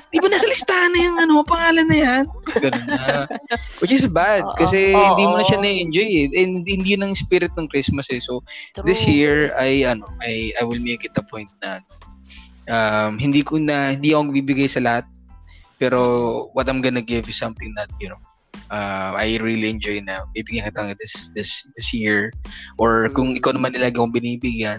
[0.09, 2.25] Di ba nasa listahan na yung ano, pangalan na yan?
[2.57, 3.29] Ganun na.
[3.85, 4.57] Which is bad Oo.
[4.57, 5.13] kasi Oo.
[5.13, 6.27] hindi mo na siya na-enjoy eh.
[6.41, 8.25] And hindi yun ang spirit ng Christmas eh.
[8.25, 8.41] So,
[8.89, 9.13] this True.
[9.13, 11.85] year, I, ano, I, I will make it a point na
[12.65, 15.05] um, hindi ko na, hindi ako bibigay sa lahat.
[15.81, 15.99] Pero
[16.53, 18.21] what I'm gonna give is something that, you know,
[18.69, 22.29] uh, I really enjoy na bibigyan kita ng this, this, this year.
[22.77, 24.79] Or kung ikaw naman nilagay akong binibigyan,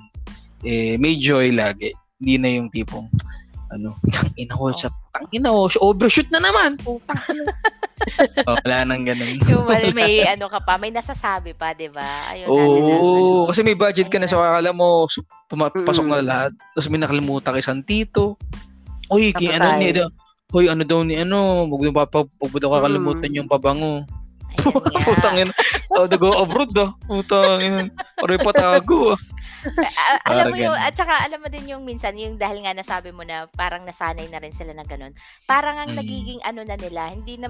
[0.62, 1.90] eh, may joy lagi.
[2.22, 3.10] Hindi na yung tipong,
[3.74, 6.78] ano, tangina ko sa, tangina ko, overshoot na naman.
[6.78, 7.50] Putang ina.
[8.50, 9.38] oh, wala nang ganun.
[9.46, 12.34] Yung may, may ano ka pa, may nasasabi pa, di ba?
[12.50, 13.50] Oo, ano.
[13.50, 16.12] kasi may budget ka na so akala mo su- pumapasok Mm.
[16.12, 16.52] na lahat.
[16.74, 18.38] Tapos may nakalimutan kay isang tito.
[19.12, 20.08] Uy, ki, ano ni ano,
[20.52, 23.38] Hoy, ano daw ni ano, wag mo pa wag mo daw kakalimutan Mm.
[23.40, 24.04] yung pabango.
[24.60, 25.00] Nga.
[25.08, 25.54] Putang ina.
[25.96, 26.92] Oh, nag-go abroad ah.
[27.08, 27.88] Putang ina.
[28.20, 29.20] Aray patago ah.
[29.64, 33.14] Ah, alam mo yung, at saka alam mo din yung minsan, yung dahil nga nasabi
[33.16, 35.14] mo na parang nasanay na rin sila ng ganun.
[35.48, 36.00] Parang ang Mm.
[36.04, 37.48] nagiging ano na nila, hindi na,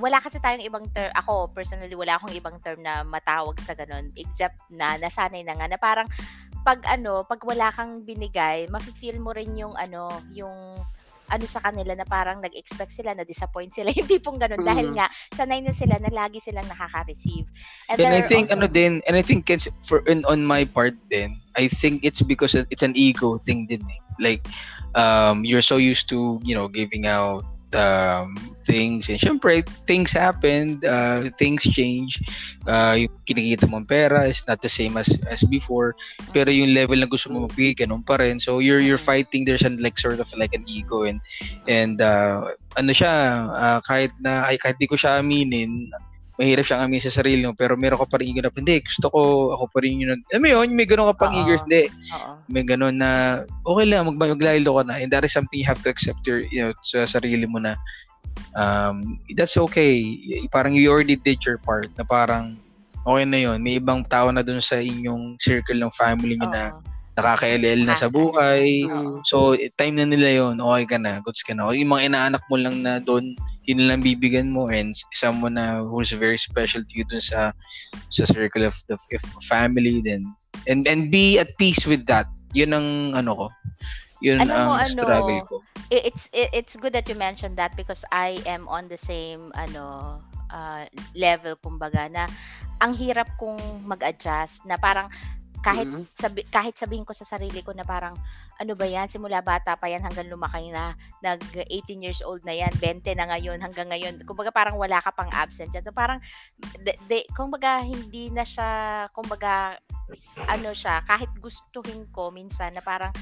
[0.00, 4.08] wala kasi tayong ibang term, ako personally, wala akong ibang term na matawag sa ganun,
[4.16, 6.08] except na nasanay na nga, na parang
[6.64, 10.54] pag ano, pag wala kang binigay, mafe-feel mo rin yung ano, yung
[11.28, 14.64] ano sa kanila na parang nag-expect sila, na disappoint sila, yung tipong ganun.
[14.64, 14.94] Dahil Mm.
[14.96, 17.46] nga, sanay na sila na lagi silang nakaka-receive.
[17.92, 20.64] And there I think also- ano din, and I think it's for in, on my
[20.64, 24.00] part then, I think it's because it's an ego thing din eh.
[24.18, 24.46] Like
[24.94, 27.44] um you're so used to, you know, giving out
[27.74, 28.36] um
[28.68, 32.20] things and syempre things happen, uh, things change.
[32.68, 35.96] Uh, yung kinikita mong pera is not the same as as before.
[36.36, 38.36] Pero yung level na gusto mo magbigay, ganun pa rin.
[38.36, 41.24] So you're you're fighting there's an like sort of like an ego and
[41.64, 43.12] and uh, ano siya,
[43.48, 45.88] uh, kahit na ay kahit di ko siya aminin,
[46.38, 49.20] mahirap siyang aminin sa sarili mo, pero meron ka pa rin na, hindi, gusto ko,
[49.58, 51.38] ako pa rin yung nag, alam mo yun, may ganun ka pang Oo.
[51.42, 51.82] eager, hindi,
[52.14, 52.30] Oo.
[52.46, 55.82] may ganun na, okay lang, mag maglaylo ka na, and that is something you have
[55.82, 57.74] to accept your, you know, sa sarili mo na,
[58.54, 60.14] um, that's okay,
[60.54, 62.54] parang you already did your part, na parang,
[63.02, 66.70] okay na yun, may ibang tao na dun sa inyong circle ng family nyo na
[67.18, 69.26] nakaka-LL na sa buhay, Oo.
[69.26, 71.74] So, time na nila yon okay ka na, goods ka na.
[71.74, 73.34] Yung mga inaanak mo lang na doon,
[73.68, 77.52] yun lang bibigyan mo and someone na who's very special to you dun sa
[78.08, 80.24] sa circle of the of family then
[80.64, 82.24] and and be at peace with that.
[82.56, 83.46] Yun ang ano ko.
[84.24, 85.56] Yun mo, ang ano, struggle ko.
[85.92, 90.16] It's it, it's good that you mentioned that because I am on the same ano
[90.48, 92.24] uh, level kumbaga na
[92.80, 95.10] ang hirap kong mag-adjust na parang
[95.60, 96.04] kahit Mm.
[96.14, 98.14] sabi, kahit sabihin ko sa sarili ko na parang
[98.58, 99.10] ano ba yan?
[99.10, 100.94] Simula bata pa yan hanggang lumaki na.
[101.22, 104.22] Nag 18 years old na yan 20 na ngayon hanggang ngayon.
[104.22, 105.84] Kumbaga parang wala ka pang absent dyan.
[105.86, 106.22] So parang
[106.82, 108.68] de, de, kumbaga hindi na siya
[109.14, 109.78] kumbaga
[110.48, 113.12] ano siya kahit gustuhin ko minsan na parang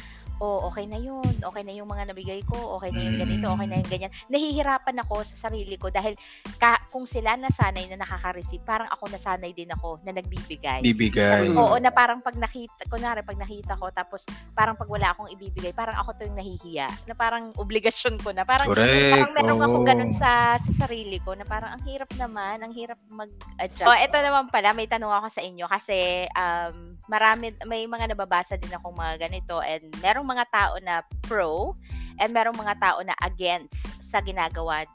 [0.41, 1.25] oh, okay na yun.
[1.41, 2.77] Okay na yung mga nabigay ko.
[2.81, 3.47] Okay na yung ganito.
[3.49, 4.13] Okay na yung ganyan.
[4.29, 6.13] Nahihirapan ako sa sarili ko dahil
[6.61, 10.85] ka, kung sila nasanay na nakaka-receive, parang ako nasanay din ako na nagbibigay.
[10.85, 11.53] Bibigay.
[11.53, 11.57] Mm.
[11.57, 15.73] Oo, na parang pag nakita, kunwari pag nakita ko, tapos parang pag wala akong ibibigay,
[15.73, 16.89] parang ako to yung nahihiya.
[17.09, 18.45] Na parang obligasyon ko na.
[18.45, 19.13] Parang, Correct.
[19.17, 19.87] parang meron ako oo.
[19.87, 23.89] ganun sa, sa sarili ko na parang ang hirap naman, ang hirap mag-adjust.
[23.89, 28.59] Oh, ito naman pala, may tanong ako sa inyo kasi um, marami, may mga nababasa
[28.59, 31.75] din akong mga ganito and merong mga tao na pro
[32.19, 34.87] and merong mga tao na against sa ginagawa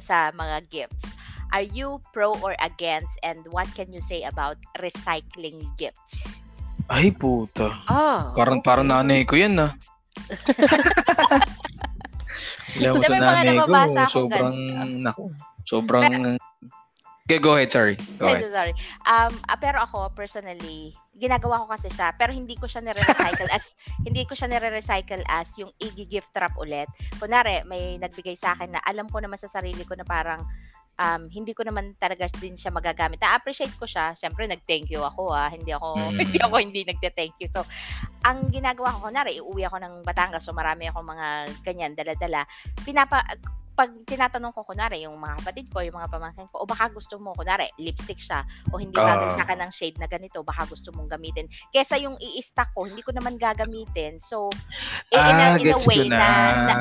[0.00, 1.12] sa mga gifts.
[1.54, 6.26] Are you pro or against and what can you say about recycling gifts?
[6.90, 7.70] Ay, puta.
[7.88, 8.34] Ah.
[8.36, 9.72] Parang parang nanay ko yan, ah.
[12.74, 13.70] Alam mo sa nanay ko,
[14.10, 14.98] sobrang, ganito.
[14.98, 15.30] naku,
[15.62, 16.02] sobrang,
[17.24, 17.96] okay, go ahead, sorry.
[18.20, 18.44] Go ahead.
[18.44, 18.74] so sorry.
[19.08, 23.72] Um, ah, pero ako, personally, ginagawa ko kasi siya, pero hindi ko siya nire-recycle as,
[24.06, 26.90] hindi ko siya nire-recycle as yung i-gift wrap ulit.
[27.16, 30.44] Kunwari, may nagbigay sa akin na alam ko naman sa sarili ko na parang,
[31.00, 33.18] um, hindi ko naman talaga din siya magagamit.
[33.22, 34.14] Na-appreciate ko siya.
[34.14, 35.48] Siyempre, nag-thank you ako ah.
[35.50, 36.18] Hindi ako, Mm.
[36.18, 37.48] hindi ako hindi nagte-thank you.
[37.50, 37.64] So,
[38.26, 41.26] ang ginagawa ko, kunwari, iuwi ako ng Batangas, so marami ako mga
[41.64, 42.44] ganyan, dala-dala.
[42.84, 43.22] Pinapa,
[43.74, 47.18] pag tinatanong ko, kunwari, yung mga kapatid ko, yung mga pamangkin ko, o baka gusto
[47.18, 49.36] mo, kunwari, lipstick siya, o hindi bagay Ah.
[49.36, 51.44] sa ka ng shade na ganito, baka gusto mong gamitin.
[51.68, 54.22] Kesa yung i-stack ko, hindi ko naman gagamitin.
[54.22, 54.46] So,
[55.10, 56.18] in, in a, Ah, in a ko way na.
[56.18, 56.30] na,
[56.62, 56.74] na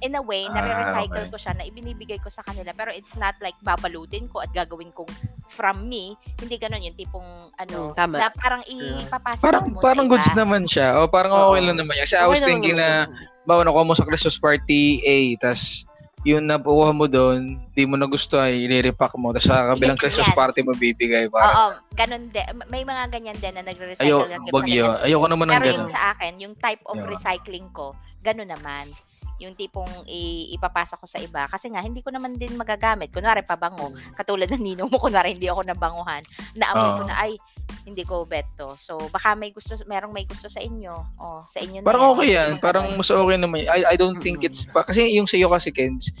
[0.00, 1.32] in a way, Ah, nare-recycle okay.
[1.32, 2.72] ko siya, na ibinibigay ko sa kanila.
[2.72, 5.08] Pero it's not like babalutin ko at gagawin kong
[5.48, 6.12] from me.
[6.40, 8.16] Hindi ganun yung tipong, ano, Mm, tama.
[8.18, 10.38] na parang ipapasa Parang mo parang sa goods iba.
[10.38, 10.96] naman siya.
[10.96, 11.44] O parang Oo.
[11.50, 12.04] okay lang naman yan.
[12.04, 15.87] Kasi I was thinking naman na, bawa nakuha mo sa Christmas party A, tas
[16.26, 20.36] yung nakuha mo doon, di mo nagustuhan, i-repack mo, tas sa kabilang Yes, Christmas yan.
[20.36, 21.26] party mo bibigay.
[21.26, 22.42] Oo, Parang, ganun din.
[22.66, 24.90] May mga ganyan din na nagre-recycle gift wag yun.
[24.98, 25.78] Ayoko naman ng Pero ganun.
[25.80, 27.08] yung sa akin, yung type of Yeah.
[27.08, 28.90] recycling ko, ganun naman.
[29.38, 31.46] Yung tipong i- ipapasa ko sa iba.
[31.46, 33.14] Kasi nga, hindi ko naman din magagamit.
[33.14, 33.94] Kunwari, pabango.
[34.18, 36.26] Katulad ng ninong mo, kunwari, hindi ako nabanguhan.
[36.58, 37.08] Naamoy ko Oo.
[37.08, 37.38] na, ay,
[37.84, 38.76] hindi ko bet to.
[38.76, 40.92] So, baka may gusto, merong may gusto sa inyo.
[41.16, 42.12] Oh, sa inyo na Parang yan.
[42.12, 42.50] okay yan.
[42.60, 43.64] Parang mas okay naman.
[43.64, 44.64] I, I don't think it's...
[44.64, 46.12] pa- Kasi yung sa'yo kasi, Kens,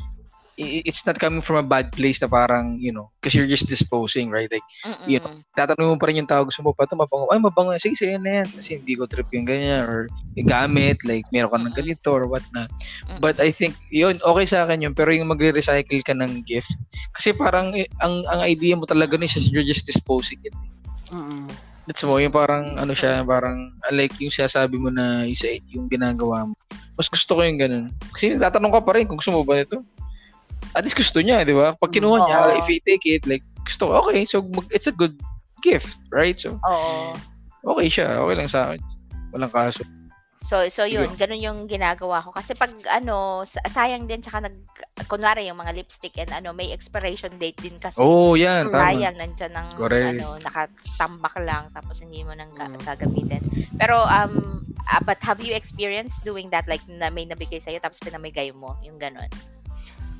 [0.58, 3.70] i- it's not coming from a bad place na parang, you know, because you're just
[3.70, 4.50] disposing, right?
[4.50, 5.06] Like, Mm-mm.
[5.06, 7.30] you know, tatanungin mo pa rin yung tao, gusto mo pa ito, mabango.
[7.30, 7.70] Ay, mabango.
[7.78, 8.48] Sige, sige na yan.
[8.50, 9.86] Kasi hindi ko trip yung ganyan.
[9.86, 12.66] Or gamit, like, meron ka ng ganito or what not.
[13.06, 13.22] Mm-mm.
[13.22, 14.94] But I think, yun, okay sa akin yun.
[14.98, 16.74] Pero yung magre-recycle ka ng gift,
[17.14, 20.54] kasi parang, eh, ang ang idea mo talaga nun is you're just disposing it.
[21.12, 21.48] Mm-mm.
[21.88, 25.40] That's mo, yung parang, ano siya, parang, like yung sinasabi mo na yung,
[25.72, 26.54] yung ginagawa mo.
[27.00, 27.86] Mas gusto ko yung ganun.
[28.12, 29.80] Kasi tatanong ka pa rin kung gusto mo ba nito.
[30.76, 31.72] At least gusto niya, di ba?
[31.72, 32.58] Pag kinuha niya, Oo.
[32.60, 35.16] if he take it, like, gusto ko, okay, so mag- it's a good
[35.64, 36.36] gift, right?
[36.36, 37.16] So, Oo.
[37.72, 38.20] okay siya.
[38.20, 38.80] Okay lang sa akin.
[39.32, 39.80] Walang kaso.
[40.46, 44.54] So so yun, ganun yung ginagawa ko kasi pag ano sa- sayang din tsaka nag
[45.10, 47.98] kunwari yung mga lipstick and ano may expiration date din kasi.
[47.98, 48.70] Oh, yan.
[48.70, 48.86] Tama.
[48.86, 50.06] sayang nandiyan ng Correct.
[50.14, 52.80] ano nakatambak lang tapos hindi mo nang Mm.
[52.86, 53.42] gagamitin.
[53.76, 58.00] Pero um ah, but have you experienced doing that like na may nabigay sa tapos
[58.00, 59.28] pinamigay mo yung ganun?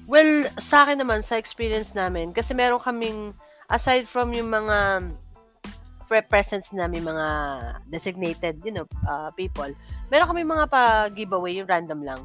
[0.09, 3.37] Well, sa akin naman, sa experience namin, kasi meron kaming,
[3.69, 5.05] aside from yung mga
[6.09, 7.27] pre- presents namin, mga
[7.93, 9.69] designated, you know, uh, people,
[10.09, 12.21] meron kami mga pa-giveaway, yung random lang.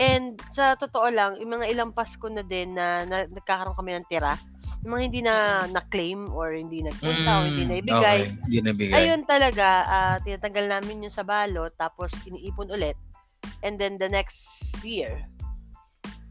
[0.00, 4.08] And sa totoo lang, yung mga ilang Pasko na din na, na nagkakaroon kami ng
[4.08, 4.32] tira,
[4.80, 5.34] yung mga hindi na
[5.68, 8.32] na-claim or hindi nagpunta o hindi Mm, naibigay, Okay.
[8.48, 8.96] Hindi nabigay.
[8.96, 12.96] Ayun talaga, ah, tinatanggal namin yung sa balot, tapos iniipon ulit.
[13.60, 15.20] And then the next year,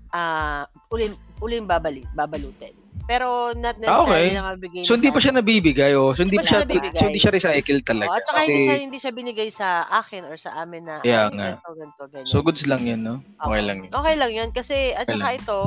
[0.10, 2.74] ah uling, uling babali, babalutin.
[3.08, 4.30] Pero not Ah, okay.
[4.30, 6.12] necessarily na mabigay So, hindi pa siya nabibigay, oh.
[6.12, 6.92] So, hindi Hindi siya, nabibigay.
[6.94, 8.10] so, hindi siya recycle talaga.
[8.12, 11.10] at saka kasi, hindi, siya, hindi siya binigay sa akin or sa amin na "Ay,
[11.10, 11.30] nga.
[11.58, 12.28] ganito, ganito, ganyan.
[12.28, 13.22] so, goods lang yan, no?
[13.40, 13.68] Okay Oo.
[13.68, 13.92] lang yun.
[13.92, 14.50] Okay lang yun.
[14.52, 15.40] Kasi, at Okay saka lang.
[15.42, 15.60] ito,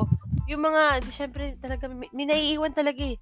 [0.46, 3.16] yung mga, syempre, talaga, may, naiiwan talaga eh.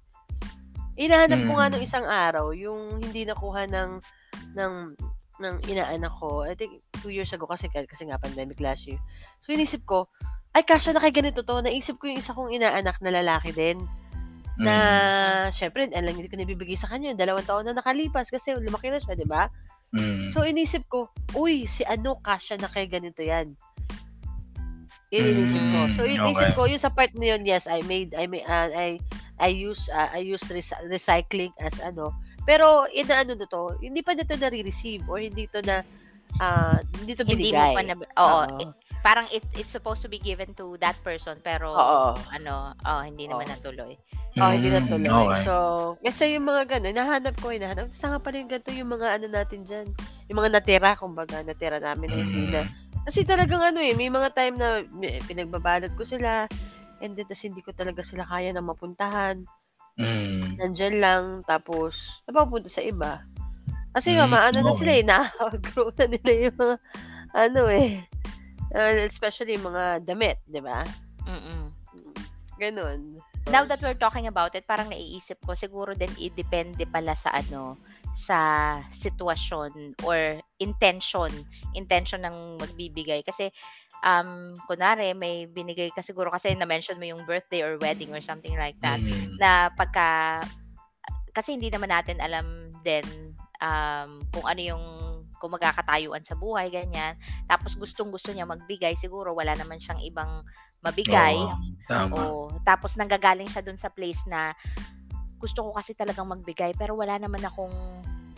[0.93, 1.71] Hinahanap ko nga Mm.
[1.71, 3.91] nung isang araw, yung hindi nakuha ng,
[4.53, 4.73] ng,
[5.39, 6.43] ng inaanak ko.
[6.43, 8.99] I think, two years ago kasi, kasi nga pandemic last year.
[9.41, 10.05] So, inisip ko,
[10.51, 11.63] ay, kasya na kay ganito to.
[11.63, 13.79] Naisip ko yung isa kong inaanak na lalaki din.
[14.61, 15.51] Na, Mm.
[15.51, 17.17] syempre, alam hindi ko nabibigay sa kanya.
[17.17, 19.49] Dalawang taon na nakalipas kasi lumaki na siya, di ba?
[19.91, 20.29] Mm.
[20.31, 23.57] So, inisip ko, uy, si ano, kasya na kay ganito yan.
[25.11, 25.79] Yun inisip ko.
[25.99, 26.55] So, Mm, inisip okay.
[26.55, 28.95] ko, yung sa part na yun, yes, I made, I made, uh, I,
[29.43, 32.15] I use, uh, I use rec- recycling as ano.
[32.47, 35.83] Pero, inaano na to, hindi pa nito na-receive or hindi to na,
[36.39, 37.73] ah, hindi to Hindi binigay.
[37.73, 41.35] mo pa na Oo, it- parang it, it's supposed to be given to that person
[41.41, 42.13] pero Oo.
[42.29, 43.53] ano, oh, hindi naman Oo.
[43.57, 43.93] natuloy.
[44.39, 45.11] Oh, hindi na Mm, tuloy.
[45.11, 45.43] Okay.
[45.43, 45.53] So,
[45.99, 47.91] kasi yung mga gano'n, nahanap ko, hinahanap.
[47.91, 49.87] Saan nga pala yung ganito, yung mga ano natin dyan.
[50.31, 52.63] Yung mga natira, kumbaga, natira namin na hindi na.
[52.63, 52.71] Mm.
[53.03, 56.47] Kasi talagang ano eh, may mga time na may- pinagbabalot ko sila,
[57.01, 59.43] and then tas hindi ko talaga sila kaya na mapuntahan.
[59.99, 60.55] Mm.
[60.63, 63.27] Nandyan lang, tapos, napapunta sa iba.
[63.91, 64.79] Kasi Mm, maano na okay.
[64.79, 66.75] sila eh, na-grow na nila yung mga,
[67.35, 67.91] ano eh,
[68.71, 70.83] uh, especially yung mga damit, di ba?
[71.27, 71.71] Mm-mm.
[72.61, 73.17] Ganon.
[73.49, 77.73] Now that we're talking about it, parang naiisip ko siguro din i-depende pala sa ano
[78.13, 78.37] sa
[78.93, 81.31] sitwasyon or intention,
[81.73, 83.49] intention ng magbibigay kasi
[84.05, 88.53] um kunare may binigay ka siguro kasi na-mention mo yung birthday or wedding or something
[88.61, 89.41] like that Mm.
[89.41, 90.41] na pagka
[91.33, 93.30] kasi hindi naman natin alam din
[93.61, 94.85] um, kung ano yung
[95.41, 97.17] kung magkakatayuan sa buhay, ganyan.
[97.49, 100.45] Tapos gustong-gusto niya magbigay, siguro wala naman siyang ibang
[100.85, 101.37] mabigay.
[101.37, 101.57] Oo,
[101.89, 102.13] tama.
[102.13, 102.41] Oo.
[102.61, 104.53] Tapos nanggagaling siya dun sa place na
[105.41, 107.73] gusto ko kasi talagang magbigay pero wala naman akong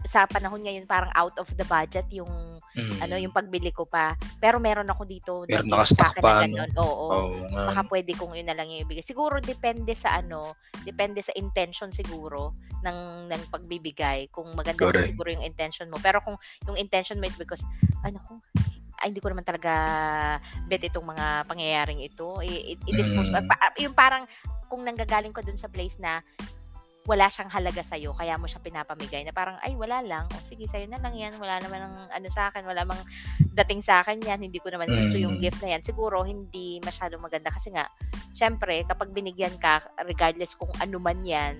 [0.07, 2.31] sa panahon ngayon parang out of the budget yung
[2.73, 2.97] Mm.
[3.05, 4.17] ano yung pagbili ko pa.
[4.41, 6.81] Pero meron ako dito Meron na nakastock pa, na ano?
[6.81, 7.05] Oo.
[7.13, 7.69] Oo nga.
[7.69, 9.05] Baka pwede kong yun na lang yung ibigay.
[9.05, 12.99] Siguro depende sa ano, depende sa intention siguro ng
[13.31, 14.27] ng pagbibigay.
[14.29, 15.09] Kung maganda Correct.
[15.09, 15.97] siguro yung intention mo.
[15.97, 16.35] Pero kung
[16.67, 17.63] yung intention mo is because
[18.03, 18.43] ano kung
[19.01, 19.71] ay, hindi ko naman talaga
[20.71, 22.39] bet itong mga pangyayaring ito.
[22.87, 23.47] I-dispose Mm.
[23.51, 24.23] pa- yung parang
[24.71, 26.23] kung nanggagaling ko dun sa place na
[27.03, 30.23] wala siyang halaga sa'yo, kaya mo siya pinapamigay na parang, ay, wala lang.
[30.31, 31.35] O, sige, sa'yo na lang yan.
[31.35, 32.63] Wala naman ang ano sa akin.
[32.63, 33.01] Wala mang
[33.51, 34.39] dating sa akin yan.
[34.39, 35.41] Hindi ko naman gusto yung Mm.
[35.43, 35.83] gift na yan.
[35.83, 37.51] Siguro, hindi masyadong maganda.
[37.51, 37.91] Kasi nga,
[38.31, 41.59] syempre, kapag binigyan ka, regardless kung ano man yan,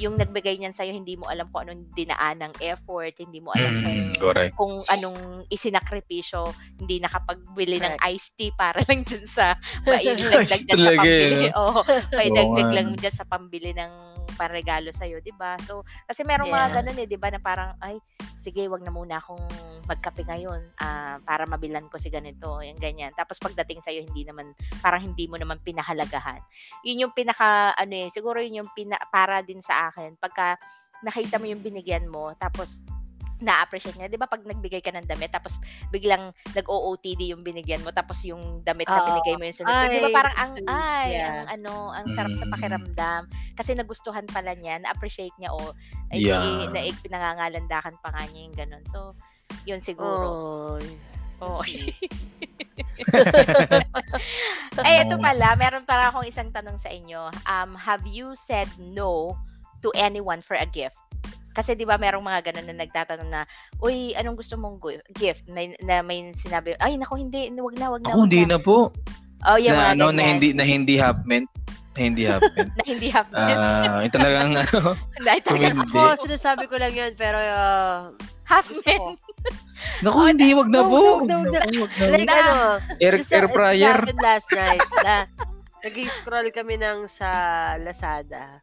[0.00, 3.72] yung nagbigay niyan sa'yo, hindi mo alam kung anong dinaan ng effort, hindi mo alam
[3.84, 4.52] kung Mm, correct.
[4.56, 6.48] kung anong isinakripisyo,
[6.80, 8.08] hindi nakapagbili ng Correct.
[8.08, 9.52] iced tea para lang dyan sa
[9.84, 11.44] paidagdag dyan sa pambili.
[11.44, 11.52] eh.
[11.52, 11.80] Oo,
[12.16, 12.96] paidagdag lang no.
[12.96, 13.92] dyan sa pambili ng
[14.42, 15.54] paregalo sa'yo, di ba?
[15.62, 16.74] So, kasi merong mga Yeah.
[16.82, 18.02] ganun eh, di ba, na parang, ay,
[18.42, 19.46] sige, wag na muna akong
[19.86, 23.14] magkape ngayon ah, para mabilan ko si ganito, yung ganyan.
[23.14, 24.50] Tapos pagdating sa'yo, hindi naman,
[24.82, 26.42] parang hindi mo naman pinahalagahan.
[26.82, 30.58] Yun yung pinaka, ano eh, siguro yun yung pina, para din sa akin, pagka
[31.06, 32.82] nakita mo yung binigyan mo, tapos
[33.42, 34.08] na-appreciate niya.
[34.08, 35.58] 'Di ba pag nagbigay ka ng damit tapos
[35.90, 39.74] biglang nag-OOTD yung binigyan mo tapos yung damit na binigay mo yung sunod.
[39.90, 41.44] 'Di ba parang ang ay, yeah.
[41.44, 42.52] ang ano, ang sarap sa Mm.
[42.54, 43.22] pakiramdam
[43.58, 45.74] kasi nagustuhan pala niya, na-appreciate niya o
[46.14, 46.70] ay Yeah.
[46.70, 48.84] na, na pinangangalandakan pa nga niya yung ganun.
[48.86, 49.18] So,
[49.66, 50.78] yun siguro.
[51.42, 51.60] Oo.
[51.66, 51.98] Sweet.
[54.86, 57.28] Ay, ito pala, meron para akong isang tanong sa inyo.
[57.44, 59.34] Um, have you said no
[59.82, 60.96] to anyone for a gift?
[61.52, 63.42] Kasi 'di ba merong mga ganun na nagtatanong na,
[63.78, 64.80] "Uy, anong gusto mong
[65.16, 68.42] gift?" May na may sinabi, "Ay, nako hindi, wag na, wag na." Ako wag hindi
[68.48, 68.88] na po.
[69.42, 70.30] Oh, yung na mga ano na ganyan.
[70.38, 71.48] hindi na hindi hapment.
[71.92, 72.70] Na hindi hapment.
[72.78, 73.36] na hindi happen.
[73.36, 74.78] Ah, yung talagang ano,
[75.26, 75.98] Dahil talaga hindi.
[75.98, 78.14] Ako, sinasabi ko lang yun, pero uh,
[78.46, 79.18] half ko.
[80.06, 81.26] Naku, hindi, wag na po.
[81.26, 81.42] no.
[81.42, 82.04] Naku, wag na.
[82.06, 82.38] Like Na.
[82.38, 82.54] ano,
[83.02, 83.98] Air, just, air fryer.
[84.22, 84.86] last night.
[85.02, 85.26] na,
[85.82, 87.28] nag-scroll kami ng sa
[87.82, 88.62] Lazada.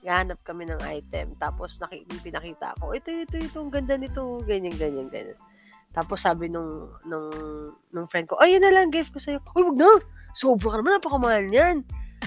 [0.00, 1.34] Gahanap kami ng item.
[1.34, 4.38] Tapos naki, pinakita ko, ito, ito, ito, ang ganda nito.
[4.42, 5.38] Ganyan, ganyan, ganyan.
[5.90, 7.32] Tapos sabi nung, nung,
[7.90, 9.40] nung friend ko, ay, yun na lang, gift ko sa'yo.
[9.52, 9.90] Uy, wag na!
[10.32, 11.76] Sobra ka naman, napakamahal niyan.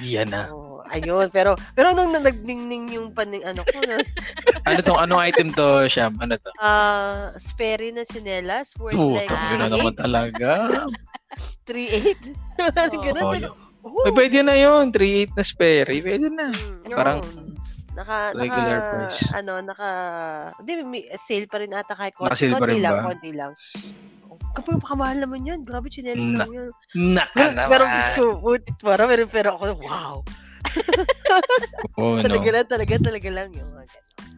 [0.02, 0.50] Yan na.
[0.50, 4.02] Oh, ayun, pero, pero nung nagdingning yung paning, ano ko, na,
[4.68, 6.18] Ano tong anong item to, Sham?
[6.20, 6.52] Ano to?
[6.58, 9.50] ah, Sperry na chinelas, worth like Puta, Ah.
[9.54, 10.50] yun na naman talaga.
[11.70, 12.36] 3.8.
[12.92, 13.00] Oo.
[13.00, 14.06] Ganun, Oh.
[14.06, 14.94] Ay, pwede na yun.
[14.94, 16.06] 3.8 na Sperry.
[16.06, 16.54] Pwede na.
[16.54, 17.51] Mm, Parang yun.
[18.02, 19.20] Naka regular naka, price.
[19.32, 19.90] ano naka
[20.58, 23.04] hindi may sale pa rin ata kahit konti, Naka-sale pa konti rin lang ba?
[23.06, 23.54] konti lang
[24.52, 26.68] kapag pakamahal naman yan grabe chinelas Na- lang yan
[27.14, 27.96] Naka pero naman.
[27.96, 30.16] gusto ko put para pero pero ako wow
[31.96, 32.24] Oo, no.
[32.24, 34.31] talaga lang talaga talaga lang yung mga ganun.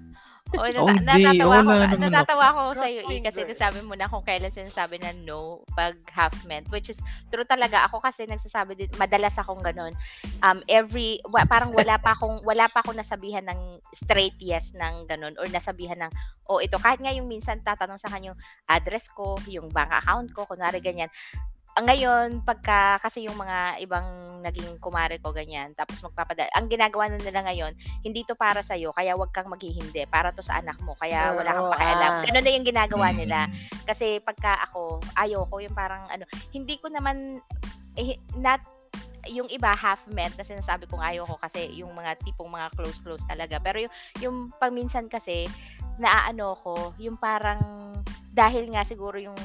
[0.53, 1.09] Oh, Oh, nata- hindi.
[1.33, 4.53] natatawa Wala ako, naman natatawa ako sa iyo eh, kasi nasabi mo na kung kailan
[4.53, 5.39] sinasabi na no
[5.73, 9.97] pag half meant which is true talaga ako kasi nagsasabi din madalas akong ganun
[10.39, 13.59] um every wa- parang wala pa akong wala pa akong nasabihan ng
[13.91, 16.11] straight yes ng ganun or nasabihan ng
[16.45, 20.29] oh ito kahit nga yung minsan tatanong sa kanya yung address ko yung bank account
[20.31, 21.09] ko kunwari ganyan
[21.73, 24.05] ang ngayon, pagka, kasi yung mga ibang
[24.45, 27.73] naging kumare ko, ganyan, tapos magpapadala, ang ginagawa na nila ngayon,
[28.05, 31.49] hindi to para sa'yo, kaya wag kang maghihindi, para to sa anak mo, kaya wala
[31.49, 32.11] kang pakialam.
[32.13, 32.23] ah.
[32.27, 33.17] Ganun na yung ginagawa Mm.
[33.17, 33.39] nila.
[33.89, 37.41] Kasi pagka ako, ayoko, yung parang, ano, hindi ko naman,
[37.97, 38.61] eh, not,
[39.23, 43.23] yung iba half meant na sinasabi kong ayoko kasi yung mga tipong mga close close
[43.23, 45.47] talaga pero yung yung paminsan kasi
[45.95, 47.95] naaano ko yung parang
[48.35, 49.39] dahil nga siguro yung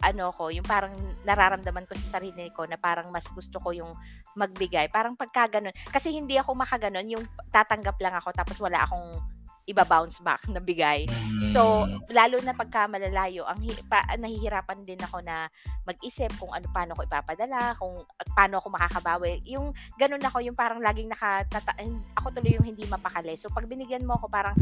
[0.00, 0.92] ano ko, yung parang
[1.24, 3.92] nararamdaman ko sa sarili ko na parang mas gusto ko yung
[4.34, 4.88] magbigay.
[4.88, 5.74] Parang pagka ganun.
[5.92, 9.20] Kasi hindi ako makaganon, yung tatanggap lang ako tapos wala akong
[9.68, 11.06] iba-bounce back na bigay.
[11.54, 15.46] So, lalo na pagka malalayo, ang hi- pa, nahihirapan din ako na
[15.86, 18.02] mag-isip kung ano paano ko ipapadala, kung
[18.34, 19.38] paano ako makakabawi.
[19.46, 21.76] Yung ganun ako, yung parang laging nakatata
[22.18, 23.38] ako tuloy yung hindi mapakali.
[23.38, 24.56] So, pag binigyan mo ako parang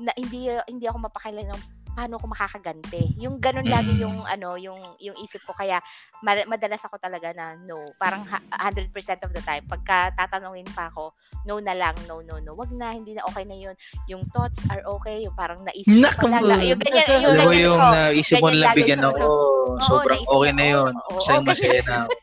[0.00, 1.60] na, hindi hindi ako mapakali ng
[2.00, 3.12] paano ako makakaganti.
[3.20, 4.00] Yung ganun lagi Mm.
[4.00, 5.84] yung ano, yung yung isip ko kaya
[6.18, 7.76] ma- madalas ako talaga na no.
[7.94, 8.40] Parang ha-
[8.72, 8.88] 100%
[9.20, 11.12] of the time pagka tatanungin pa ako,
[11.44, 12.56] no na lang, no no no.
[12.56, 13.76] Wag na, hindi na okay na yun.
[14.08, 16.64] Yung thoughts are okay, yung parang naisip ko Naku, lang.
[16.64, 17.92] Yung ganyan, yung Alam mo ganyan yung ko.
[17.92, 19.08] naisip mo Ganyan lang lagi bigyan ko.
[19.10, 19.20] ako.
[19.20, 20.92] Oo, Sobrang naisip okay ko, na yun.
[20.96, 21.44] oo, ganyan.
[21.44, 22.10] masaya na ako.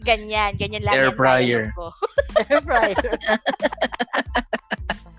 [0.00, 1.64] Ganyan, ganyan lang Air fryer.
[1.70, 1.92] ko.
[2.40, 2.96] Air fryer.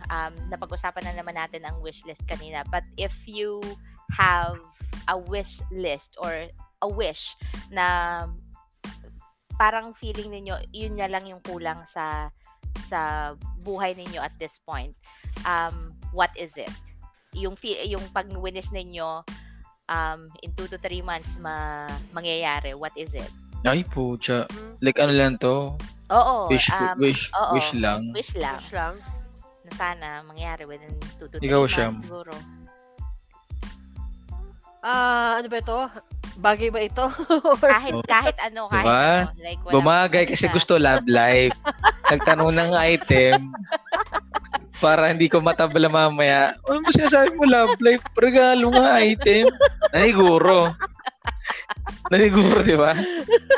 [0.10, 2.66] um, napag-usapan na naman natin ang wish list kanina.
[2.66, 3.62] But if you
[4.12, 4.58] have
[5.08, 6.46] a wish list or
[6.82, 7.34] a wish
[7.70, 8.26] na
[9.56, 12.32] parang feeling ninyo, yun na lang yung kulang sa
[12.88, 14.96] sa buhay ninyo at this point.
[15.44, 16.72] Um, what is it?
[17.36, 17.54] Yung
[17.86, 19.22] yung pag-witness ninyo
[19.88, 21.86] um, in 2 to 3 months ma
[22.16, 23.30] mangyayari, what is it?
[23.68, 24.48] Ay, pucha.
[24.48, 25.76] Hmm, Like ano lang to?
[26.10, 27.54] Oo, Wish, um, wish, oo.
[27.54, 28.10] wish lang.
[28.16, 28.58] wish lang.
[28.58, 28.96] Wish lang.
[29.68, 30.90] na sana mangyari within
[31.20, 31.94] 2 to 3 Ikaw, months Sham.
[32.02, 32.34] siguro.
[34.80, 35.80] Ah, ano ba ito?
[36.40, 37.04] bagay ba ito?
[37.62, 38.04] Kahit, Oh.
[38.08, 39.04] kahit ano, kahit Diba?
[39.28, 39.44] ano.
[39.44, 41.52] Like, walang Bumagay kasi gusto love life.
[42.12, 43.52] Nagtanong ng item
[44.80, 46.56] para hindi ko matabla mamaya.
[46.64, 48.00] Ano ba sinasabi mo love life?
[48.16, 49.52] Regalo nga item.
[49.92, 50.72] Naniguro.
[52.08, 52.96] Naniguro, di ba?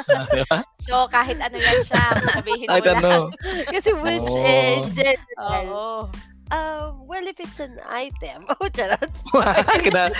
[0.09, 0.57] Ah, di ba?
[0.81, 2.03] So, kahit ano yan siya,
[2.33, 2.97] sabihin mo Kahit lang.
[2.97, 3.13] ano.
[3.77, 4.41] Kasi wish Oo.
[4.41, 5.65] eh, general.
[5.69, 5.87] Oo.
[6.51, 8.43] Uh, well, if it's an item.
[8.59, 9.07] Oh, charot.
[9.87, 10.11] Kada-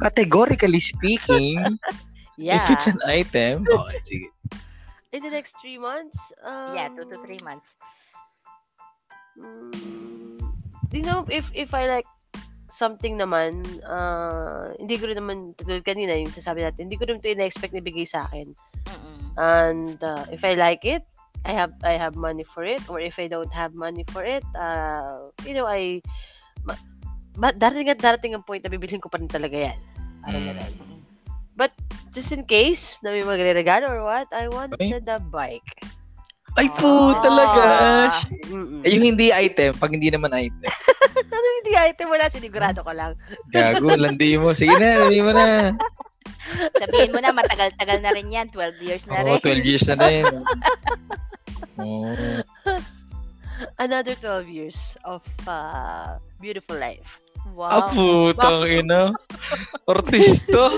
[0.00, 1.60] Categorically speaking,
[2.40, 2.64] Yeah.
[2.64, 4.28] if it's an item, okay, sige.
[5.12, 6.16] In the next three months?
[6.44, 7.68] Um, Yeah, two to three months.
[9.36, 10.40] Mm,
[10.92, 12.08] you know, if if I like
[12.72, 17.20] something naman, uh, hindi ko rin naman, tulad kanina, yung sasabi natin, hindi ko rin
[17.20, 18.52] ito ina-expect na ibigay sa akin.
[18.88, 19.18] Mm-mm.
[19.36, 21.04] And uh, if I like it,
[21.46, 24.42] I have I have money for it or if I don't have money for it,
[24.58, 26.02] uh, you know, I
[26.66, 26.74] ma,
[27.38, 29.78] ma, darating at darating ang point na bibilhin ko pa rin talaga yan.
[30.26, 30.50] Parang Mm.
[30.50, 30.74] ganun.
[32.16, 35.68] Just in case na may magre-regalo or what, I wanted a bike.
[36.56, 37.20] Ay po, Ah.
[37.20, 37.64] talaga.
[38.48, 38.80] Mm-mm.
[38.80, 40.56] Eh, yung hindi item, pag hindi naman item.
[41.36, 43.12] ano hindi item wala, sinigurado ko lang.
[43.52, 44.56] Gago, landi mo.
[44.56, 45.76] Sige na, sabihin mo na.
[46.72, 48.48] Sabihin mo na, matagal-tagal na rin yan.
[48.48, 49.60] 12 years na Oo, rin.
[49.60, 50.24] 12 years na din.
[51.80, 52.12] Oo.
[53.80, 57.20] Another 12 years of uh, beautiful life.
[57.56, 57.88] Wow.
[57.88, 59.14] Apo, tang ina.
[59.88, 60.76] Artista.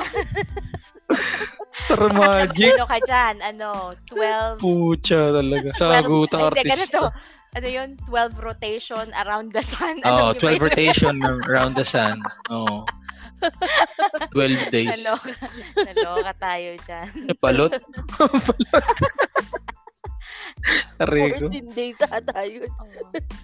[1.72, 2.76] Star Magic.
[2.76, 3.35] Ano ka dyan?
[3.41, 4.61] Ano, 12...
[4.62, 5.68] Pucha talaga.
[5.79, 6.76] Sagutang Hindi, artista.
[6.76, 7.03] ganito.
[7.57, 7.89] Ano yun?
[8.07, 9.99] 12 rotation around the sun.
[10.05, 11.14] Oo, Ano 12 rotation
[11.49, 12.20] around the sun.
[12.53, 12.85] Oo.
[14.35, 14.99] 12 days.
[14.99, 15.33] Naloka,
[15.79, 17.09] naloka tayo dyan.
[17.39, 17.72] Palot.
[17.79, 18.45] palot.
[20.99, 21.47] Arego.
[21.47, 22.67] 14 days ata yun.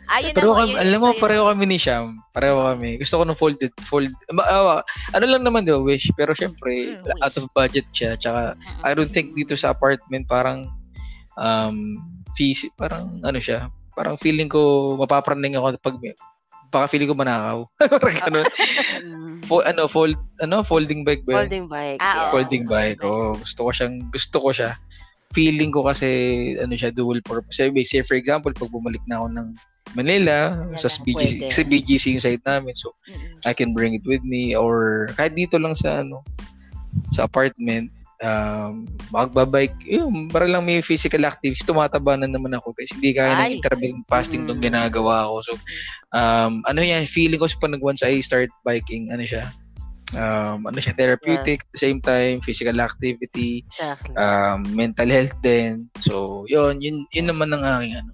[0.07, 2.19] Ayun Pero kami, yun- alam mo, yun- pareho kami ni Sham.
[2.31, 2.99] Pareho kami.
[2.99, 4.11] Gusto ko ng folded, fold.
[4.37, 6.11] ah, ano lang naman daw, wish.
[6.12, 7.21] Pero syempre, Mm, wish.
[7.21, 8.15] out of budget siya.
[8.15, 8.83] Tsaka, Mm-mm.
[8.83, 10.67] I don't think dito sa apartment parang
[11.35, 11.99] um
[12.33, 14.59] fees, parang ano siya, parang feeling ko
[14.97, 16.15] mapapraning ako pag may,
[16.69, 17.71] baka feeling ko manakaw.
[18.03, 18.47] Parang ganun.
[18.99, 19.35] Mm.
[19.47, 21.47] Fo, ano, fold, ano, folding bike ba?
[21.47, 22.03] Folding bike.
[22.03, 22.31] Ah, yeah.
[22.35, 22.99] Folding bike.
[22.99, 24.75] Oh, gusto ko siyang, gusto ko siya.
[25.35, 26.09] Feeling ko kasi,
[26.57, 27.59] ano siya, dual purpose.
[27.59, 29.49] Say, say for example, pag bumalik na ako ng
[29.95, 32.74] Manila, sa BGC, kasi BGC yung site namin.
[32.74, 33.43] So, Mm-mm.
[33.45, 36.22] I can bring it with me or kahit dito lang sa ano
[37.11, 37.91] sa apartment
[38.22, 43.35] um magbabike yun para lang may physical activities tumataba na naman ako kasi hindi kaya
[43.35, 44.70] ng intermittent fasting tong Mm.
[44.70, 45.53] ginagawa ko so
[46.14, 49.51] um ano yan feeling ko sa pag once I start biking ano siya
[50.15, 54.15] um ano siya therapeutic at the same time physical activity Exactly.
[54.15, 58.11] um mental health din so yun yun yun naman ang aking ano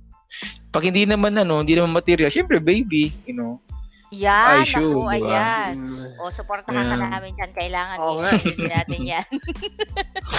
[0.71, 3.61] pag hindi naman ano hindi naman material syempre baby you know
[4.11, 5.31] Ay, Yan, sure, naku, diba?
[5.31, 5.73] ayan.
[5.79, 6.19] Mm.
[6.19, 7.11] O, supportahan ka Yeah.
[7.15, 7.51] namin dyan.
[7.55, 8.11] Kailangan nga.
[8.11, 9.29] i-release natin yan.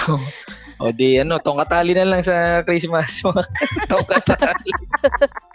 [0.84, 3.24] o di ano, tongkatali na lang sa Christmas.
[3.88, 4.70] Tongkatali.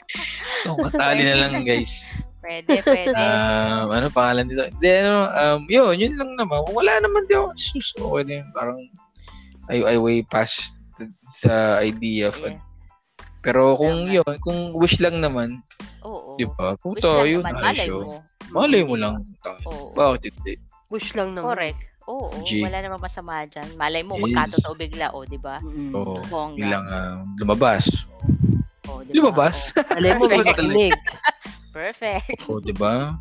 [0.66, 2.10] tongkatali na lang guys.
[2.47, 3.11] Pwede, pwede.
[3.19, 4.63] Um, ano pangalan dito?
[4.79, 6.63] Di ano, um, yun, yun lang naman.
[6.63, 8.47] Kung wala naman di ako, sus, okay na yun.
[8.55, 8.79] Parang,
[9.67, 11.11] I, I way past the,
[11.43, 12.55] the idea of, Yeah.
[13.43, 14.15] pero kung Tama.
[14.15, 15.59] yun, kung wish lang naman,
[16.03, 16.39] Oo.
[16.39, 16.75] di ba?
[16.79, 17.59] Wish Puta, lang yun, naman.
[17.59, 18.03] Malay yun.
[18.03, 18.15] mo.
[18.47, 19.15] Malay mo lang.
[19.67, 19.91] Oo.
[19.91, 20.53] Bakit hindi?
[20.87, 21.51] Wish lang naman.
[21.51, 21.79] Correct.
[22.07, 22.63] Oo, G.
[22.63, 23.67] wala namang masama dyan.
[23.75, 24.23] Malay mo, Yes.
[24.31, 25.59] magkatotoo bigla, o, di ba?
[25.91, 26.23] Oo.
[26.31, 26.55] Bongga.
[26.63, 27.83] Biglang ah, lumabas.
[28.87, 29.27] O, di ba?
[29.27, 29.75] Lumabas?
[29.91, 30.39] Alay mo, may
[31.78, 32.25] Perfect.
[32.25, 32.38] nakinig.
[32.41, 32.49] Perfect.
[32.49, 33.13] O, di ba?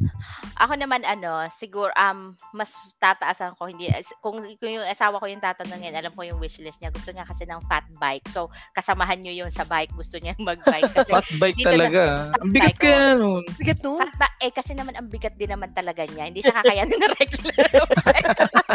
[0.62, 2.70] Ako naman ano, siguro um mas
[3.02, 3.90] tataasan ko hindi
[4.22, 6.94] kung, kung yung asawa ko yung tatanungin, alam ko yung wishlist niya.
[6.94, 8.30] Gusto niya kasi ng fat bike.
[8.30, 9.92] So kasamahan niyo yun sa bike.
[9.98, 12.02] Gusto niya mag-bike kasi Fat bike na- talaga.
[12.30, 13.42] fat Ang bigat bike, kaya nun.
[13.58, 13.98] Bigat no?
[13.98, 16.30] fat ba- eh kasi naman ang bigat din naman talaga niya.
[16.30, 17.70] Hindi siya kakayanin na regular.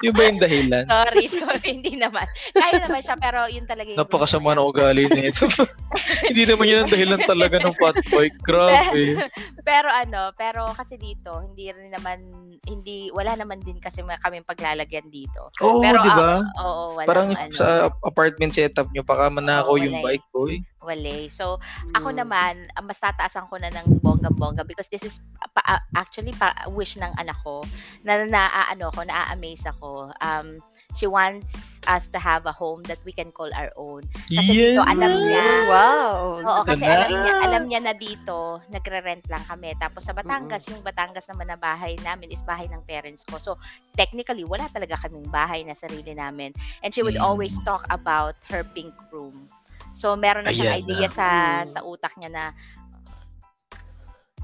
[0.00, 0.84] Yung ba yung dahilan?
[0.84, 2.24] sorry, sorry, hindi naman.
[2.50, 5.46] Kaya naman siya pero yun talaga yung Napakasama na ugali nito.
[6.28, 8.36] Hindi naman yun ang dahilan talaga ng fat bike.
[8.40, 9.16] Grabe.
[9.62, 12.18] pero ano, pero kasi dito, hindi rin naman,
[12.62, 15.50] hindi, wala naman din kasi mga kaming paglalagyan dito.
[15.60, 16.44] Oo, Pero di ba?
[16.58, 17.66] Oo, wala Parang ano, sa
[18.02, 20.40] apartment setup nyo, baka manakaw Oo, yung wala bike ko.
[20.46, 20.60] Eh.
[20.78, 21.10] wala.
[21.10, 21.26] eh.
[21.28, 21.58] So,
[21.90, 22.18] Ako Mm.
[22.22, 25.18] naman, ah, mas tataasan ko na ng bonggang-bongga because this is
[25.58, 27.66] pa, ah, actually pa, wish ng anak ko
[28.06, 30.14] na naaano ko, naa-amaze ako.
[30.22, 30.62] Um,
[30.94, 34.06] she wants us to have a home that we can call our own.
[34.30, 35.46] Kasi dito, alam niya.
[35.66, 36.42] Wow.
[36.46, 36.94] Oo, kasi na.
[36.94, 39.74] alam niya, alam niya na dito, nagre-rent lang kami.
[39.82, 43.36] Tapos sa Batangas, yung Batangas naman na bahay namin is bahay ng parents ko.
[43.42, 43.58] So,
[43.98, 46.54] technically, wala talaga kaming bahay na sarili namin.
[46.86, 47.26] And she would Mm.
[47.26, 49.50] always talk about her pink room.
[49.98, 51.14] So, meron na siyang Ayan idea na.
[51.14, 51.66] sa Mm.
[51.74, 52.44] sa utak niya na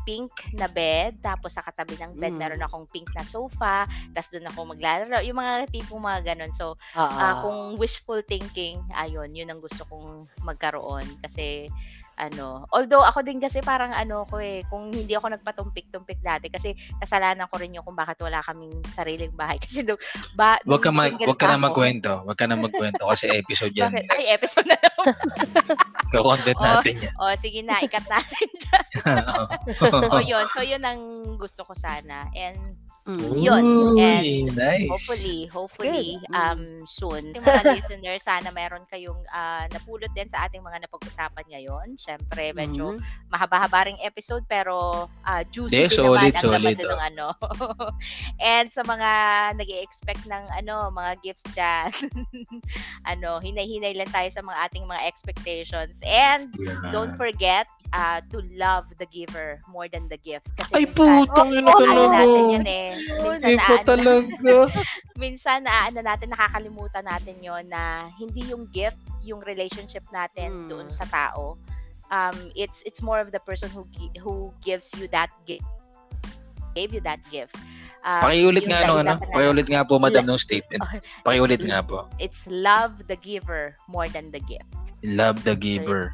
[0.05, 2.41] pink na bed, tapos sa katabi ng bed Mm.
[2.41, 5.25] meron akong pink na sofa, tapos doon ako maglalaro.
[5.25, 6.53] Yung mga tipong mga ganun.
[6.55, 7.17] So, Oo.
[7.19, 11.05] ah, kung wishful thinking, ayun, yun ang gusto kong magkaroon.
[11.25, 11.69] Kasi,
[12.15, 16.73] ano, although ako din kasi parang ano ko eh, kung hindi ako nagpatumpik-tumpik dati, kasi
[16.99, 19.59] kasalanan ko rin yung kung bakit wala kaming sariling bahay.
[19.65, 19.99] Kasi nung,
[20.35, 22.23] ba, Wag ka, mag, wag ka na magkwento.
[22.25, 23.91] Wag ka na magkwento kasi episode yan.
[23.91, 24.05] Bakit?
[24.13, 24.97] Ay, episode na lang.
[26.15, 26.65] Content Oh.
[26.65, 27.15] natin yan.
[27.19, 28.85] o, sige na, ikat natin dyan.
[30.15, 30.47] o, yun.
[30.55, 31.01] So, yun ang
[31.37, 32.31] gusto ko sana.
[32.33, 33.37] And, Mm.
[33.37, 33.65] Yun.
[34.01, 34.89] And nice.
[34.89, 36.33] Hopefully, hopefully, good.
[36.33, 37.37] um, soon.
[37.37, 42.01] Yung mga listeners, sana meron kayong ah, napulot din sa ating mga napag-usapan ngayon.
[42.01, 43.05] Siyempre, medyo Mhm.
[43.29, 47.27] mahaba-haba ring episode, pero ah, juicy Hindi, din solid, naman ang laman solid, ng ano.
[48.41, 49.11] And sa mga
[49.61, 51.93] nag expect ng ano, mga gifts dyan,
[53.13, 56.01] ano, hinay-hinay lang tayo sa mga ating mga expectations.
[56.03, 56.89] And Yeah.
[56.97, 60.51] don't forget uh, to love the giver more than the gift.
[60.59, 62.11] Kasi Ay, minsan- putang ina ano talaga.
[62.13, 62.89] natin yan eh.
[63.23, 64.55] Minsan Ay, pa talaga.
[65.23, 67.83] minsan na ano natin nakakalimutan natin yon na
[68.19, 70.69] hindi yung gift yung relationship natin Mm.
[70.69, 71.55] doon sa tao
[72.11, 75.65] um it's it's more of the person who gi- who gives you that gift
[76.75, 77.55] gave you that gift
[78.03, 79.17] um, Pakiulit yun nga no, yun ano?
[79.25, 80.83] Pakiulit nga po, madam, ng statement.
[81.25, 82.05] Pakiulit nga po.
[82.19, 84.67] it's love the giver more than the gift
[85.01, 86.13] Love the giver.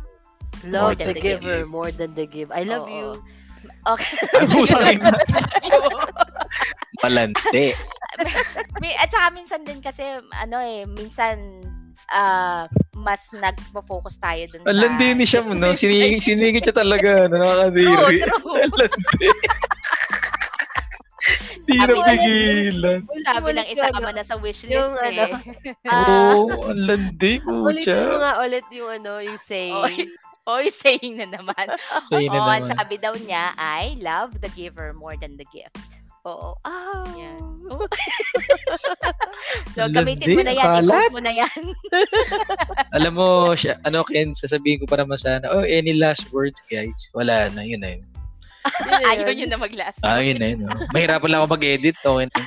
[0.63, 1.69] Love More than the the giver give.
[1.69, 2.51] more than the give.
[2.51, 2.93] I love Oo.
[2.93, 3.09] you.
[3.83, 5.11] okay Ay, putang ina.
[6.99, 7.65] Malante.
[8.79, 11.65] Mi- at saka minsan din kasi ano eh minsan
[12.11, 15.73] ah, mas nagpo-focus tayo dun sa Alandi ni siya, no?
[15.73, 17.25] Sinigit, sinigit siya talaga.
[17.27, 17.41] No?
[17.71, 18.17] True, Nakakadiri.
[18.19, 18.53] true.
[18.59, 19.29] Alandi.
[21.61, 22.99] Hindi Sabi- na pigilan.
[23.23, 25.05] Sabi lang isa ka ano, ba na sa wishlist yung eh.
[25.07, 25.25] ano,
[25.87, 28.01] Oo, oh, alandi po Ulit mo siya.
[28.19, 30.09] nga ulit yung ano, yung saying.
[30.49, 30.72] Oy.
[30.72, 31.66] Saying na naman.
[32.09, 32.72] Sa'yo na ang naman.
[32.72, 36.01] sabi daw niya ay love the giver more than the gift.
[36.28, 36.53] Oo.
[36.68, 37.05] Ah.
[37.16, 37.41] Yan.
[39.72, 40.68] so, Landi, gamitin mo na yan.
[40.84, 41.11] kalat.
[41.14, 41.61] Mo na yan.
[42.93, 47.09] Alam mo, siya, ano Ken, sasabihin ko pa naman sana, oh, any last words, guys?
[47.16, 48.10] Wala na, yun na yun.
[49.11, 49.45] Ayaw yun.
[49.45, 49.99] nyo na mag-last.
[50.05, 50.69] Ah, yun na yun.
[50.69, 50.77] Oh.
[50.93, 51.97] Mahirapan lang ako mag-edit.
[52.01, 52.41] Okay na.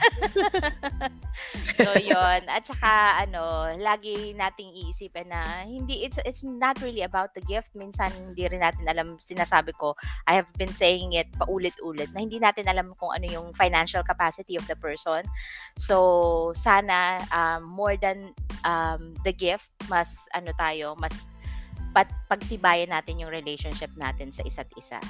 [1.74, 2.42] So, yun.
[2.46, 7.74] At saka, ano, lagi nating iisipin na hindi, it's, it's not really about the gift.
[7.74, 9.98] Minsan, hindi rin natin alam, sinasabi ko,
[10.30, 14.54] I have been saying it paulit-ulit, na hindi natin alam kung ano yung financial capacity
[14.54, 15.26] of the person.
[15.82, 21.14] So, sana, um, more than um, the gift, mas, ano tayo, mas
[21.94, 25.02] pat, pagtibayan natin yung relationship natin sa isa't isa.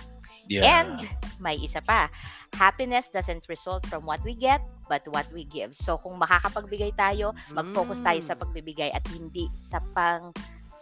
[0.64, 1.00] And
[1.40, 2.08] may isa pa,
[2.56, 5.76] happiness doesn't result from what we get, but what we give.
[5.76, 8.42] So kung makakapagbigay tayo, mag-focus tayo sa Mm.
[8.44, 10.32] pagbibigay at hindi sa pang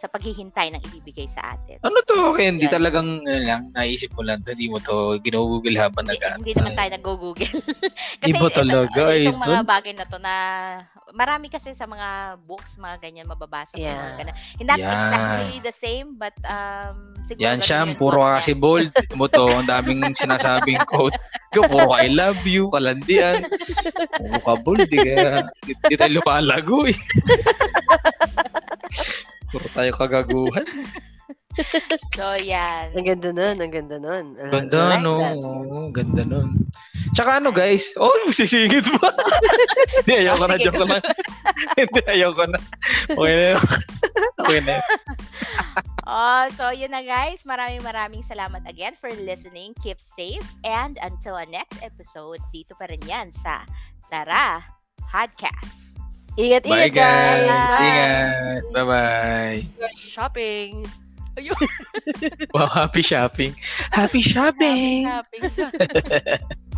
[0.02, 1.78] sa paghihintay ng ibibigay sa atin.
[1.86, 2.58] ano to, Ken?
[2.58, 4.42] Hindi talagang, ano lang, naisip mo lang.
[4.42, 7.54] Hindi mo to ginugugol habang Hindi, nag hindi naman tayo nag-google.
[8.26, 10.36] Di ba talaga, ito, itong mga bagay na to na
[11.14, 13.94] marami kasi sa mga books, mga ganyan mababasa ko, Yeah.
[13.94, 14.36] mga ganyan.
[14.66, 14.90] Not Yan.
[14.90, 18.34] exactly the same, but um, siguro Yan siya, puro niya.
[18.42, 18.90] kasi bold.
[19.20, 21.14] Mo to, ang daming sinasabing quote.
[21.52, 23.44] Go, I love you, kalandian.
[24.24, 26.96] Puro ka bold, di ka, di, di tayo lumalago eh.
[29.52, 30.68] Puro tayo kagaguhan.
[32.16, 32.96] So, yan.
[32.96, 34.40] Ang ganda nun, ang ganda nun.
[34.40, 35.20] I Ganda, like no?
[35.20, 36.72] Oo, ganda nun.
[37.12, 37.92] Tsaka ano, guys?
[38.00, 39.12] Oh, sisingit pa.
[40.04, 41.04] Hindi, ayoko na, Sige, joke lang.
[41.80, 42.60] Hindi, ayoko na.
[43.12, 43.62] Okay na yun.
[44.42, 44.86] Okay na yun.
[46.08, 47.46] Oh, so yun na guys.
[47.46, 49.76] Maraming maraming salamat again for listening.
[49.84, 50.44] Keep safe.
[50.66, 53.64] And until our next episode, dito pa rin yan sa
[54.10, 54.66] Tara
[55.08, 55.91] Podcast.
[56.40, 57.48] Ingat, Bye, ingat, guys.
[57.52, 57.84] Bye.
[57.84, 58.62] Ingat.
[58.72, 59.58] Bye-bye.
[59.96, 60.88] Shopping.
[62.54, 63.56] Wow, happy shopping.
[63.92, 65.08] Happy shopping.
[65.08, 66.44] Happy, happy.